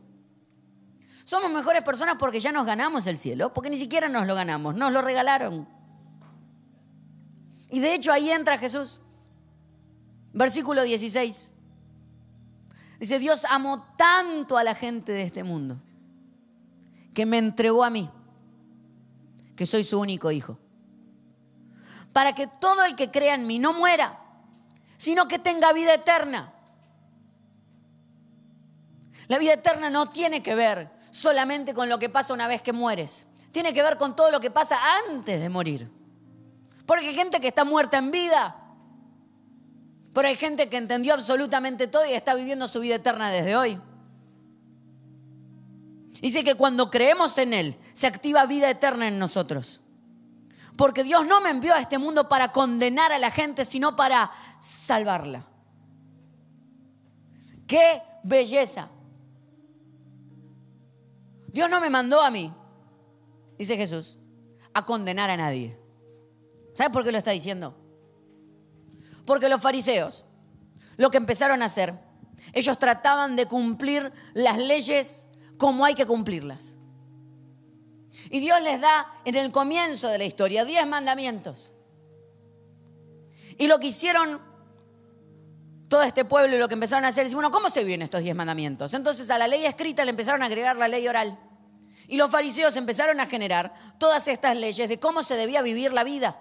[1.25, 4.77] Somos mejores personas porque ya nos ganamos el cielo, porque ni siquiera nos lo ganamos,
[4.77, 5.69] nos lo regalaron.
[7.69, 9.01] Y de hecho ahí entra Jesús.
[10.33, 11.51] Versículo 16.
[13.01, 15.81] Dice, Dios amó tanto a la gente de este mundo
[17.15, 18.09] que me entregó a mí,
[19.57, 20.59] que soy su único hijo,
[22.13, 24.19] para que todo el que crea en mí no muera,
[24.97, 26.53] sino que tenga vida eterna.
[29.29, 32.73] La vida eterna no tiene que ver solamente con lo que pasa una vez que
[32.73, 34.77] mueres, tiene que ver con todo lo que pasa
[35.09, 35.91] antes de morir.
[36.87, 38.57] Porque hay gente que está muerta en vida,
[40.13, 43.81] pero hay gente que entendió absolutamente todo y está viviendo su vida eterna desde hoy.
[46.21, 49.81] Dice que cuando creemos en Él, se activa vida eterna en nosotros.
[50.77, 54.31] Porque Dios no me envió a este mundo para condenar a la gente, sino para
[54.61, 55.47] salvarla.
[57.67, 58.89] ¡Qué belleza!
[61.53, 62.53] Dios no me mandó a mí,
[63.59, 64.19] dice Jesús,
[64.73, 65.77] a condenar a nadie.
[66.75, 67.77] ¿Sabes por qué lo está diciendo?
[69.25, 70.25] Porque los fariseos,
[70.97, 71.99] lo que empezaron a hacer,
[72.53, 75.27] ellos trataban de cumplir las leyes
[75.61, 76.79] como hay que cumplirlas.
[78.31, 81.71] Y Dios les da en el comienzo de la historia diez mandamientos.
[83.59, 84.41] Y lo que hicieron
[85.89, 88.23] todo este pueblo y lo que empezaron a hacer es, bueno, ¿cómo se vienen estos
[88.23, 88.95] diez mandamientos?
[88.95, 91.39] Entonces a la ley escrita le empezaron a agregar la ley oral.
[92.09, 96.05] Y los fariseos empezaron a generar todas estas leyes de cómo se debía vivir la
[96.05, 96.41] vida.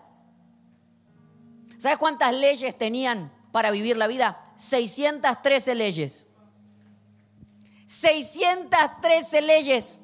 [1.78, 4.54] ¿Sabes cuántas leyes tenían para vivir la vida?
[4.56, 6.29] 613 leyes.
[7.90, 9.98] 613 leyes.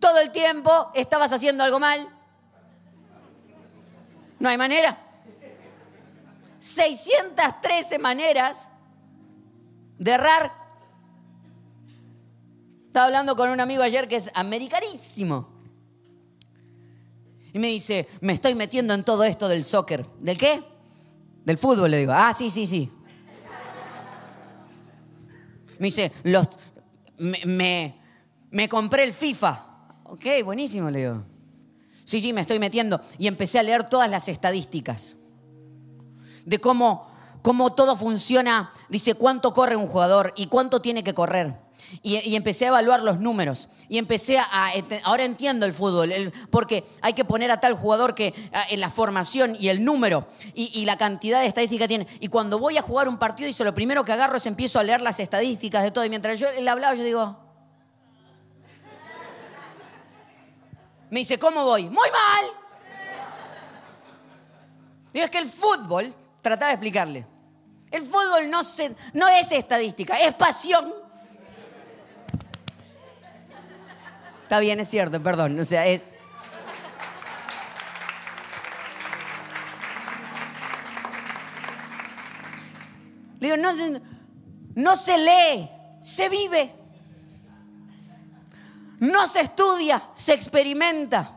[0.00, 2.04] Todo el tiempo estabas haciendo algo mal.
[4.40, 4.98] No hay manera.
[6.58, 8.70] 613 maneras
[9.98, 10.52] de errar.
[12.86, 15.48] Estaba hablando con un amigo ayer que es americanísimo.
[17.52, 20.04] Y me dice, me estoy metiendo en todo esto del soccer.
[20.18, 20.60] ¿Del qué?
[21.44, 22.12] Del fútbol, le digo.
[22.12, 22.90] Ah, sí, sí, sí.
[25.78, 26.46] Me dice, los,
[27.20, 27.94] me,
[28.50, 29.64] me, compré el FIFA.
[30.04, 31.22] Ok, buenísimo, le digo.
[32.04, 33.00] Sí, sí, me estoy metiendo.
[33.18, 35.16] Y empecé a leer todas las estadísticas
[36.44, 37.08] de cómo,
[37.42, 38.72] cómo todo funciona.
[38.88, 41.56] Dice cuánto corre un jugador y cuánto tiene que correr.
[42.02, 43.68] Y, empecé a evaluar los números.
[43.88, 44.70] Y empecé a...
[45.04, 46.12] Ahora entiendo el fútbol,
[46.50, 48.34] porque hay que poner a tal jugador que
[48.70, 52.06] en la formación y el número y, y, la cantidad de estadísticas tiene.
[52.20, 54.82] Y cuando voy a jugar un partido, dice, lo primero que agarro es empiezo a
[54.82, 56.04] leer las estadísticas de todo.
[56.04, 57.50] Y mientras yo él hablaba, yo digo...
[61.10, 61.84] Me dice, ¿cómo voy?
[61.84, 62.60] Muy mal.
[65.12, 67.26] Digo, es que el fútbol, trataba de explicarle,
[67.90, 70.92] el fútbol no, se, no es estadística, es pasión.
[74.50, 75.56] Está bien, es cierto, perdón.
[75.56, 76.02] Le
[83.38, 83.70] digo, no,
[84.74, 86.72] no se lee, se vive.
[88.98, 91.32] No se estudia, se experimenta.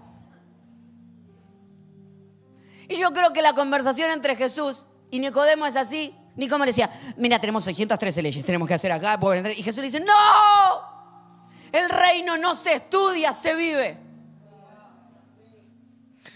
[2.90, 6.16] Y yo creo que la conversación entre Jesús y Nicodemo es así.
[6.36, 9.20] Nicodemo le decía, mira, tenemos 613 leyes, tenemos que hacer acá.
[9.56, 10.73] Y Jesús le dice, no,
[11.74, 13.98] el reino no se estudia, se vive.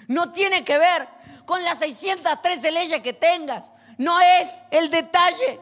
[0.08, 1.08] No tiene que ver
[1.46, 3.72] con las 613 leyes que tengas.
[4.00, 5.60] No es el detalle.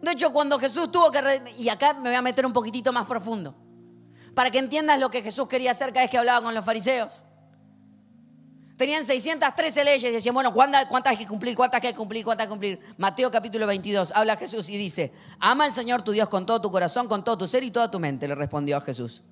[0.00, 1.52] De hecho, cuando Jesús tuvo que...
[1.58, 3.54] Y acá me voy a meter un poquitito más profundo.
[4.34, 7.20] Para que entiendas lo que Jesús quería hacer cada vez que hablaba con los fariseos.
[8.78, 11.56] Tenían 613 leyes y decían, bueno, ¿cuántas, hay que cumplir?
[11.56, 12.24] ¿Cuántas hay que cumplir?
[12.24, 12.80] ¿Cuántas que cumplir?
[12.96, 16.70] Mateo capítulo 22, habla Jesús y dice, ama al Señor tu Dios con todo tu
[16.70, 19.22] corazón, con todo tu ser y toda tu mente, le respondió a Jesús.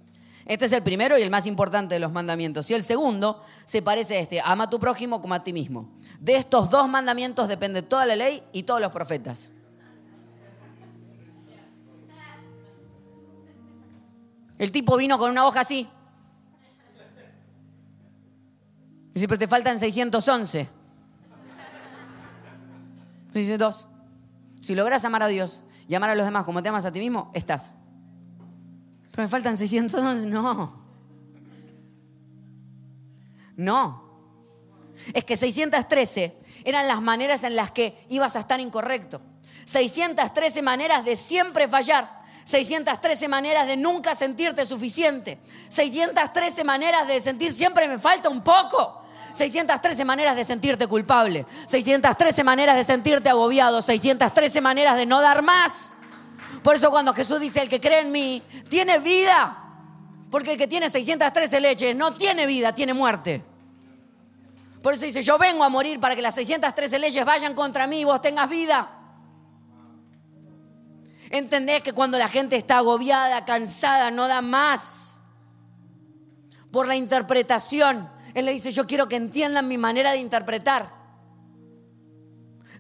[0.47, 2.69] Este es el primero y el más importante de los mandamientos.
[2.73, 5.91] Y el segundo se parece a este, ama a tu prójimo como a ti mismo.
[6.19, 9.53] De estos dos mandamientos depende toda la ley y todos los profetas.
[14.59, 15.89] El tipo vino con una hoja así.
[19.17, 20.69] Dice, pero te faltan 611.
[23.33, 23.89] Dice dos.
[24.61, 26.99] Si logras amar a Dios y amar a los demás como te amas a ti
[26.99, 27.73] mismo, estás.
[29.11, 30.27] Pero me faltan 611.
[30.27, 30.85] No.
[33.57, 34.05] No.
[35.15, 39.23] Es que 613 eran las maneras en las que ibas a estar incorrecto.
[39.65, 42.23] 613 maneras de siempre fallar.
[42.45, 45.39] 613 maneras de nunca sentirte suficiente.
[45.71, 49.06] 613 maneras de sentir siempre me falta un poco.
[49.37, 55.43] 613 maneras de sentirte culpable, 613 maneras de sentirte agobiado, 613 maneras de no dar
[55.43, 55.95] más.
[56.63, 59.63] Por eso cuando Jesús dice, el que cree en mí, tiene vida.
[60.31, 63.43] Porque el que tiene 613 leches no tiene vida, tiene muerte.
[64.83, 68.01] Por eso dice, yo vengo a morir para que las 613 leyes vayan contra mí
[68.01, 68.91] y vos tengas vida.
[71.31, 75.21] ¿Entendés que cuando la gente está agobiada, cansada, no da más?
[76.71, 78.16] Por la interpretación.
[78.37, 80.93] Él le dice, yo quiero que entiendan mi manera de interpretar.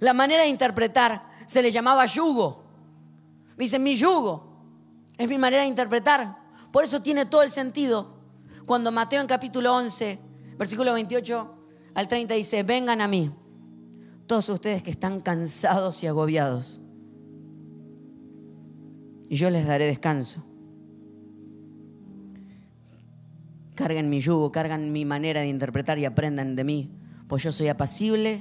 [0.00, 2.62] La manera de interpretar se le llamaba yugo.
[3.56, 4.66] Dice, mi yugo
[5.16, 6.36] es mi manera de interpretar.
[6.70, 8.18] Por eso tiene todo el sentido.
[8.66, 10.18] Cuando Mateo en capítulo 11,
[10.58, 11.54] versículo 28
[11.94, 13.34] al 30 dice, vengan a mí,
[14.26, 16.82] todos ustedes que están cansados y agobiados,
[19.30, 20.44] y yo les daré descanso.
[23.76, 26.90] Carguen mi yugo, cargan mi manera de interpretar y aprendan de mí,
[27.28, 28.40] pues yo soy apacible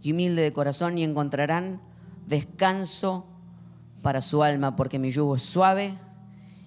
[0.00, 1.82] y humilde de corazón y encontrarán
[2.26, 3.26] descanso
[4.02, 5.94] para su alma, porque mi yugo es suave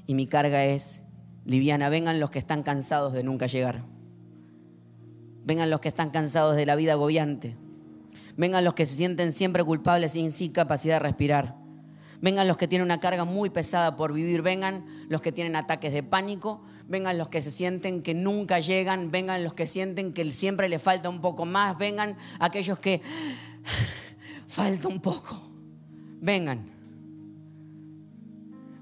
[0.08, 1.04] y mi carga es
[1.46, 1.90] liviana.
[1.90, 3.84] Vengan los que están cansados de nunca llegar.
[5.46, 7.56] Vengan los que están cansados de la vida agobiante.
[8.38, 11.56] Vengan los que se sienten siempre culpables sin sí capacidad de respirar.
[12.22, 14.42] Vengan los que tienen una carga muy pesada por vivir.
[14.42, 16.62] Vengan los que tienen ataques de pánico.
[16.92, 19.12] Vengan los que se sienten que nunca llegan.
[19.12, 21.78] Vengan los que sienten que siempre le falta un poco más.
[21.78, 23.00] Vengan aquellos que
[24.50, 25.42] falta un poco.
[26.20, 26.70] Vengan.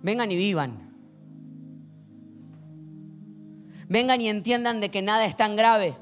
[0.02, 0.90] Vengan y vivan.
[3.88, 5.96] Vengan y entiendan de que nada es tan grave.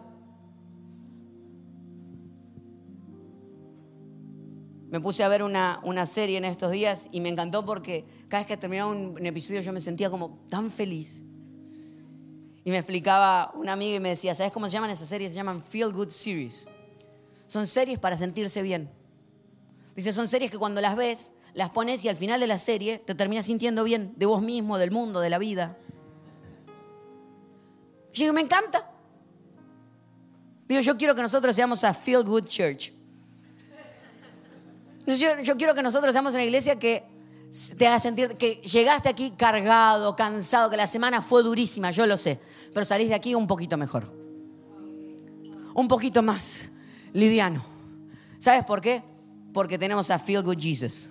[4.90, 8.48] Me puse a ver una, serie en estos días y me encantó porque cada vez
[8.48, 11.27] que terminaba un, episodio yo me sentía como tan feliz.
[12.68, 15.32] Y me explicaba una amiga y me decía, ¿sabes cómo se llaman esas series?
[15.32, 16.68] Se llaman Feel Good Series.
[17.48, 18.92] Son series para sentirse bien.
[19.96, 23.00] Dice, son series que cuando las ves, las pones y al final de la serie
[23.00, 25.78] te terminas sintiendo bien de vos mismo, del mundo, de la vida.
[28.14, 28.92] Y digo, me encanta.
[30.68, 32.92] Digo, yo quiero que nosotros seamos a Feel Good Church.
[35.06, 37.06] Yo, quiero que nosotros seamos una iglesia que
[37.78, 42.18] te haga sentir que llegaste aquí cargado, cansado, que la semana fue durísima, yo lo
[42.18, 42.42] sé,
[42.74, 44.12] pero salís de aquí un poquito mejor.
[45.74, 46.70] Un poquito más
[47.14, 47.64] liviano.
[48.40, 49.04] ¿Sabes por qué?
[49.54, 51.10] Porque tenemos a Feel Good Jesus.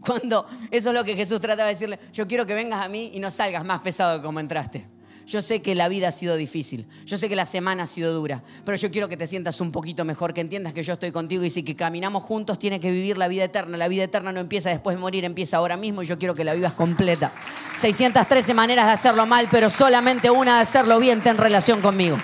[0.00, 3.10] Cuando eso es lo que Jesús trataba de decirle, yo quiero que vengas a mí
[3.14, 4.86] y no salgas más pesado que como entraste.
[5.30, 8.12] Yo sé que la vida ha sido difícil, yo sé que la semana ha sido
[8.12, 11.12] dura, pero yo quiero que te sientas un poquito mejor, que entiendas que yo estoy
[11.12, 13.76] contigo y si que caminamos juntos tienes que vivir la vida eterna.
[13.76, 16.42] La vida eterna no empieza después de morir, empieza ahora mismo y yo quiero que
[16.42, 17.32] la vivas completa.
[17.78, 22.18] 613 maneras de hacerlo mal, pero solamente una de hacerlo bien ten relación conmigo.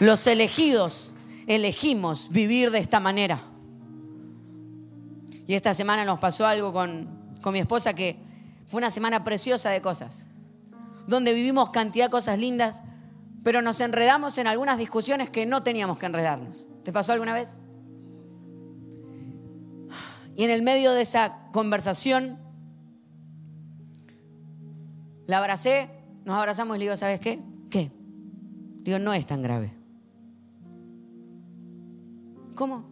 [0.00, 1.12] Los elegidos
[1.46, 3.42] elegimos vivir de esta manera.
[5.46, 8.16] Y esta semana nos pasó algo con, con mi esposa que
[8.66, 10.28] fue una semana preciosa de cosas,
[11.06, 12.80] donde vivimos cantidad de cosas lindas,
[13.42, 16.66] pero nos enredamos en algunas discusiones que no teníamos que enredarnos.
[16.84, 17.54] ¿Te pasó alguna vez?
[20.34, 22.38] Y en el medio de esa conversación,
[25.26, 25.90] la abracé,
[26.24, 27.42] nos abrazamos y le digo, ¿sabes qué?
[27.68, 27.92] ¿Qué?
[28.76, 29.70] Digo, no es tan grave.
[32.54, 32.86] ¿Cómo?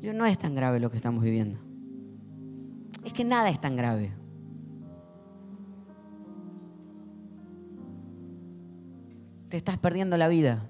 [0.00, 1.65] Digo, no es tan grave lo que estamos viviendo
[3.06, 4.12] es que nada es tan grave.
[9.48, 10.68] Te estás perdiendo la vida.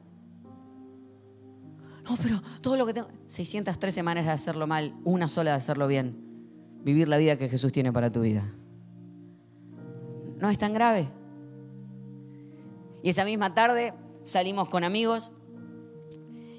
[2.05, 3.09] No, pero todo lo que tengo...
[3.25, 6.15] 603 semanas de hacerlo mal, una sola de hacerlo bien.
[6.85, 8.45] Vivir la vida que Jesús tiene para tu vida.
[10.39, 11.09] No es tan grave.
[13.03, 15.33] Y esa misma tarde salimos con amigos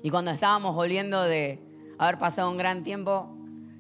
[0.02, 1.62] y cuando estábamos volviendo de
[2.00, 3.37] haber pasado un gran tiempo,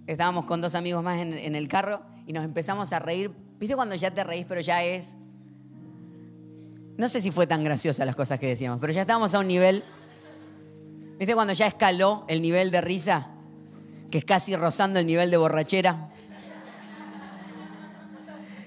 [0.07, 3.29] estábamos con dos amigos más en, el carro y nos empezamos a reír.
[3.59, 5.17] ¿Viste cuando ya te reís, pero ya es...
[6.97, 9.47] No sé si fue tan graciosa las cosas que decíamos, pero ya estábamos a un
[9.47, 9.83] nivel...
[11.19, 13.27] ¿Viste cuando ya escaló el nivel de risa?
[14.09, 16.09] Que es casi rozando el nivel de borrachera.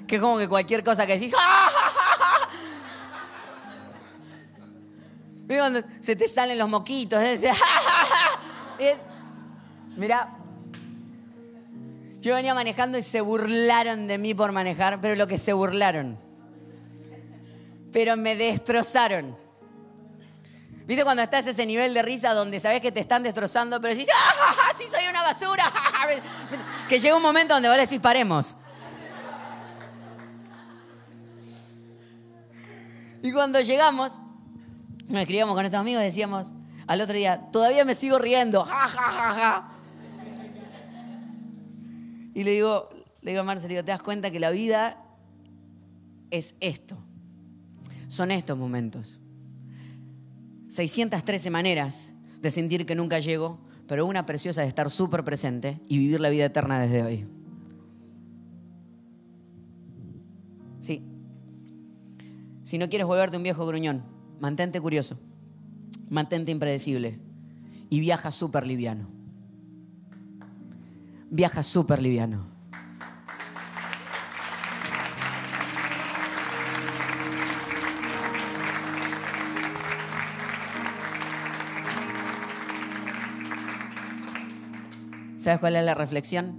[0.07, 1.33] Que es como que cualquier cosa que decís...
[5.47, 7.19] ¿Viste cuando se te salen los moquitos?
[9.97, 10.37] Mira,
[12.21, 16.19] yo venía manejando y se burlaron de mí por manejar, pero lo que se burlaron.
[17.93, 19.37] Pero me destrozaron.
[20.87, 23.95] ¿Viste cuando estás a ese nivel de risa donde sabes que te están destrozando, pero
[23.95, 25.65] decís, ¡ah, sí soy una basura!
[26.89, 28.57] que llega un momento donde vos le paremos.
[33.23, 34.19] Y cuando llegamos,
[35.09, 36.53] nos escribíamos con estos amigos, decíamos
[36.87, 39.80] al otro día, todavía me sigo riendo, ja, ja, ja, ja.
[42.35, 42.89] Y le digo,
[43.23, 44.97] le digo a Marcelo, ¿te das cuenta que la vida
[46.31, 46.97] es esto?
[48.09, 49.21] Son estos momentos.
[50.69, 55.99] 613 maneras de sentir que nunca llego, pero una preciosa de estar súper presente y
[55.99, 57.27] vivir la vida eterna desde hoy.
[60.81, 61.03] Sí.
[62.63, 64.05] Si no quieres volverte un viejo gruñón,
[64.39, 65.19] mantente curioso,
[66.09, 67.19] mantente impredecible
[67.91, 69.20] y viaja súper liviano.
[71.33, 72.45] Viaja súper liviano.
[85.37, 86.55] ¿Sabes cuál es la reflexión?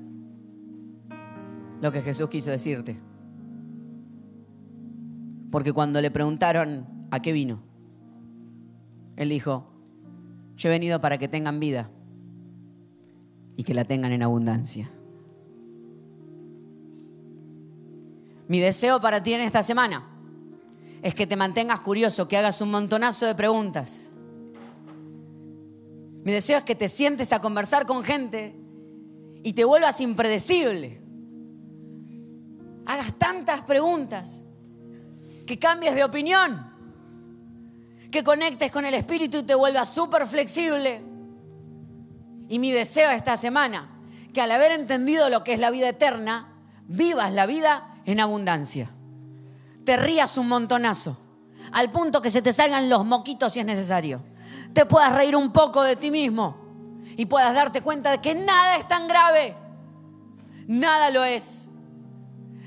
[1.82, 2.98] Lo que Jesús quiso decirte.
[5.52, 7.62] Porque cuando le preguntaron a qué vino,
[9.18, 9.70] él dijo,
[10.56, 11.92] yo he venido para que tengan vida
[13.62, 14.90] y que la tengan en abundancia.
[18.48, 20.04] Mi deseo para ti en esta semana
[21.04, 24.10] es que te mantengas curioso, que hagas un montonazo de preguntas.
[26.24, 28.56] Mi deseo es que te sientes a conversar con gente
[29.44, 31.00] y te vuelvas impredecible.
[32.88, 34.44] Hagas tantas preguntas,
[35.46, 36.66] que cambies de opinión,
[38.10, 41.11] que conectes con el Espíritu y te vuelvas súper flexible.
[42.52, 43.88] Y mi deseo esta semana,
[44.34, 46.50] que al haber entendido lo que es la vida eterna,
[46.86, 48.92] vivas la vida en abundancia.
[49.86, 51.18] Te rías un montonazo,
[51.72, 54.22] al punto que se te salgan los moquitos si es necesario.
[54.74, 56.58] Te puedas reír un poco de ti mismo
[57.16, 59.56] y puedas darte cuenta de que nada es tan grave.
[60.68, 61.70] Nada lo es.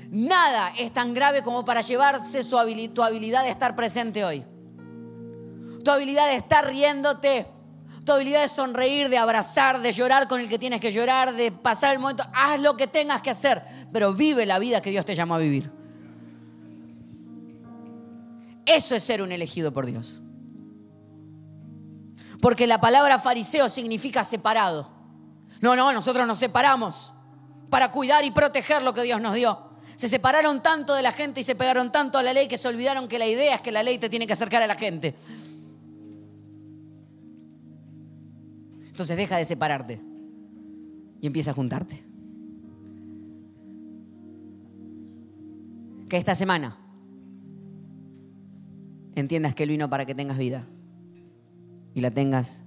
[0.09, 2.57] Nada es tan grave como para llevarse su
[2.91, 4.43] tu habilidad de estar presente hoy.
[5.83, 7.54] Tu habilidad de estar riéndote.
[8.05, 11.51] Tu habilidad de sonreír, de abrazar, de llorar con el que tienes que llorar, de
[11.51, 12.23] pasar el momento.
[12.33, 15.39] Haz lo que tengas que hacer, pero vive la vida que Dios te llamó a
[15.39, 15.71] vivir.
[18.65, 20.21] Eso es ser un elegido por Dios.
[22.41, 24.91] Porque la palabra fariseo significa separado.
[25.61, 27.11] No, no, nosotros nos separamos
[27.71, 29.57] para cuidar y proteger lo que Dios nos dio.
[29.95, 32.67] Se separaron tanto de la gente y se pegaron tanto a la ley que se
[32.67, 35.15] olvidaron que la idea es que la ley te tiene que acercar a la gente.
[38.95, 39.99] Entonces deja de separarte
[41.19, 42.01] y empieza a juntarte.
[46.07, 46.77] Que esta semana
[49.15, 50.65] entiendas que Él vino para que tengas vida
[51.93, 52.63] y la tengas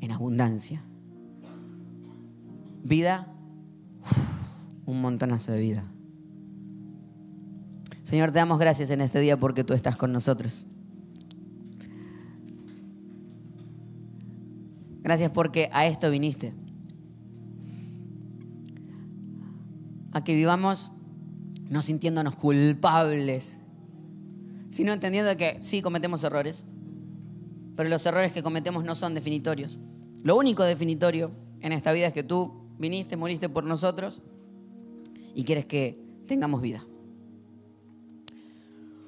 [0.00, 0.82] en abundancia.
[2.82, 3.32] Vida,
[4.86, 5.84] un montonazo de vida.
[8.02, 10.66] Señor, te damos gracias en este día porque tú estás con nosotros.
[15.02, 16.52] Gracias porque a esto viniste.
[20.12, 20.90] A que vivamos
[21.68, 23.60] no sintiéndonos culpables,
[24.68, 26.64] sino entendiendo que sí cometemos errores,
[27.76, 29.78] pero los errores que cometemos no son definitorios.
[30.22, 34.22] Lo único definitorio en esta vida es que tú viniste, moriste por nosotros
[35.34, 36.84] y quieres que tengamos vida.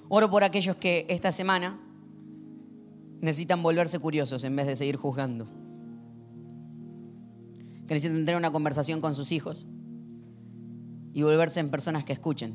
[0.09, 1.79] Oro por aquellos que esta semana
[3.21, 5.47] necesitan volverse curiosos en vez de seguir juzgando.
[7.87, 9.67] Que necesitan tener una conversación con sus hijos
[11.13, 12.55] y volverse en personas que escuchen.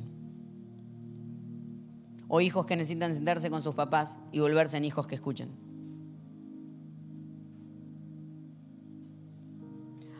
[2.27, 5.69] O hijos que necesitan sentarse con sus papás y volverse en hijos que escuchen.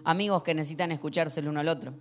[0.09, 1.93] amigos que necesitan escucharse el uno al otro.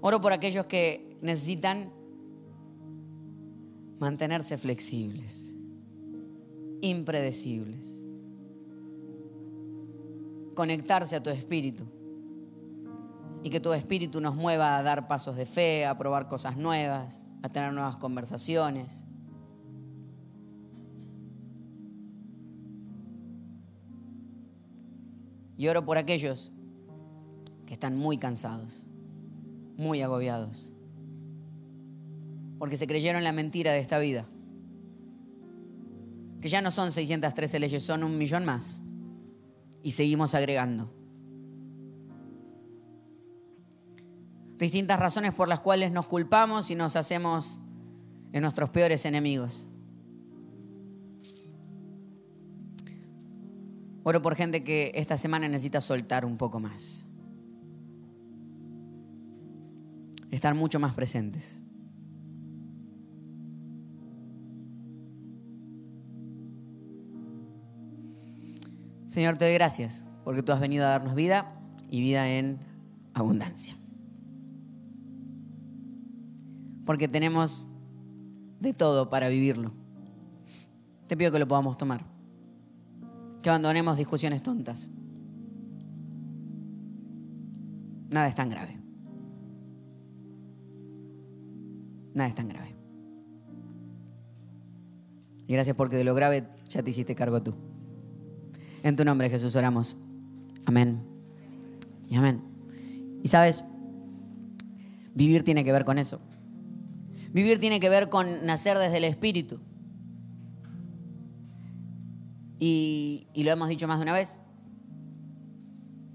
[0.00, 1.92] Oro por aquellos que necesitan
[4.00, 5.54] mantenerse flexibles,
[6.80, 8.02] impredecibles,
[10.58, 11.84] conectarse a tu espíritu.
[13.44, 17.28] Y que tu espíritu nos mueva a dar pasos de fe, a probar cosas nuevas,
[17.44, 19.04] a tener nuevas conversaciones.
[25.56, 26.50] Y oro por aquellos
[27.64, 28.84] que están muy cansados,
[29.76, 30.72] muy agobiados,
[32.58, 34.26] porque se creyeron la mentira de esta vida,
[36.40, 38.82] que ya no son 613 leyes, son un millón más,
[39.88, 40.92] y seguimos agregando.
[44.58, 47.62] Distintas razones por las cuales nos culpamos y nos hacemos
[48.34, 49.66] en nuestros peores enemigos.
[54.02, 57.06] Oro por gente que esta semana necesita soltar un poco más.
[60.30, 61.62] Estar mucho más presentes.
[69.08, 71.54] Señor, te doy gracias porque tú has venido a darnos vida
[71.90, 72.58] y vida en
[73.14, 73.74] abundancia.
[76.84, 77.66] Porque tenemos
[78.60, 79.72] de todo para vivirlo.
[81.06, 82.04] te pido que lo podamos tomar.
[83.42, 84.90] Que abandonemos discusiones tontas.
[88.10, 88.78] Nada es tan grave.
[92.14, 92.76] Nada es tan grave.
[95.46, 97.67] Y gracias porque de lo grave ya te hiciste cargo tú.
[98.82, 99.96] En tu nombre, Jesús, oramos.
[100.64, 101.00] Amén.
[102.08, 102.42] Y amén.
[103.22, 103.64] Y sabes,
[105.14, 106.20] vivir tiene que ver con eso.
[107.32, 109.58] Vivir tiene que ver con nacer desde el Espíritu.
[112.58, 114.38] Y, y, lo hemos dicho más de una vez.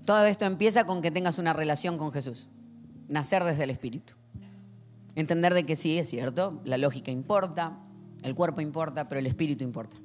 [0.06, 2.50] Todo esto empieza con que tengas una relación con Jesús.
[3.08, 4.14] Nacer desde el Espíritu.
[5.16, 7.78] Entender de que sí, es cierto, la lógica importa,
[8.24, 9.98] el cuerpo importa, pero el Espíritu importa.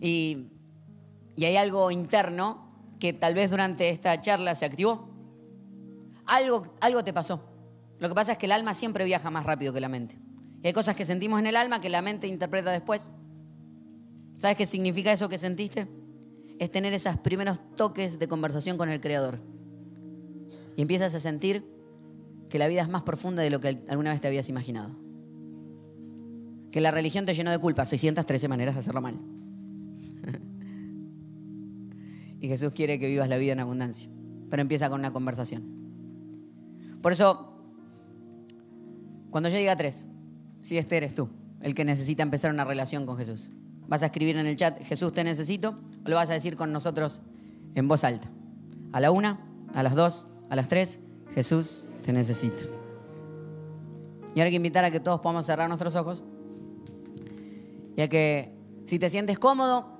[0.00, 0.52] Y,
[1.38, 2.66] hay algo interno
[2.98, 5.08] que tal vez durante esta charla se activó.
[6.26, 7.44] Algo, algo te pasó.
[7.98, 10.18] Lo que pasa es que el alma siempre viaja más rápido que la mente.
[10.62, 13.10] Y hay cosas que sentimos en el alma que la mente interpreta después.
[14.38, 15.86] ¿Sabes qué significa eso que sentiste?
[16.58, 19.38] Es tener esos primeros toques de conversación con el Creador.
[20.76, 21.64] Y empiezas a sentir
[22.48, 24.90] que la vida es más profunda de lo que alguna vez te habías imaginado.
[26.70, 29.18] Que la religión te llenó de culpa, 613 maneras de hacerlo mal.
[32.40, 34.08] Y Jesús quiere que vivas la vida en abundancia.
[34.50, 35.64] Pero empieza con una conversación.
[37.02, 37.52] Por eso,
[39.30, 40.06] cuando yo diga tres,
[40.60, 41.28] si este eres tú,
[41.62, 43.50] el que necesita empezar una relación con Jesús,
[43.88, 46.72] vas a escribir en el chat, Jesús te necesito, o lo vas a decir con
[46.72, 47.22] nosotros
[47.74, 48.28] en voz alta.
[48.92, 49.40] A la una,
[49.74, 51.00] a las dos, a las tres,
[51.34, 52.64] Jesús te necesito.
[54.34, 56.22] Y ahora hay que invitar a que todos podamos cerrar nuestros ojos.
[57.96, 58.52] Ya que
[58.84, 59.95] si te sientes cómodo,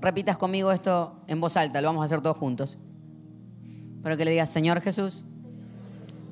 [0.00, 2.78] repitas conmigo esto en voz alta, lo vamos a hacer todos juntos.
[4.02, 5.24] Pero que le digas, Señor Jesús,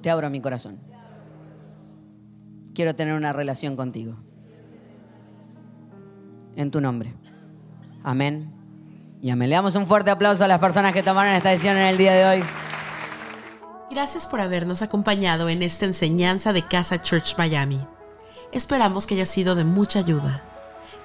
[0.02, 0.78] te abro mi corazón.
[2.74, 4.16] Quiero tener una relación contigo.
[6.56, 7.14] En tu nombre.
[8.02, 8.52] Amén.
[9.20, 9.50] Y amén.
[9.50, 12.12] Le damos un fuerte aplauso a las personas que tomaron esta decisión en el día
[12.12, 12.44] de hoy.
[13.90, 17.80] Gracias por habernos acompañado en esta enseñanza de Casa Church Miami.
[18.52, 20.42] Esperamos que haya sido de mucha ayuda.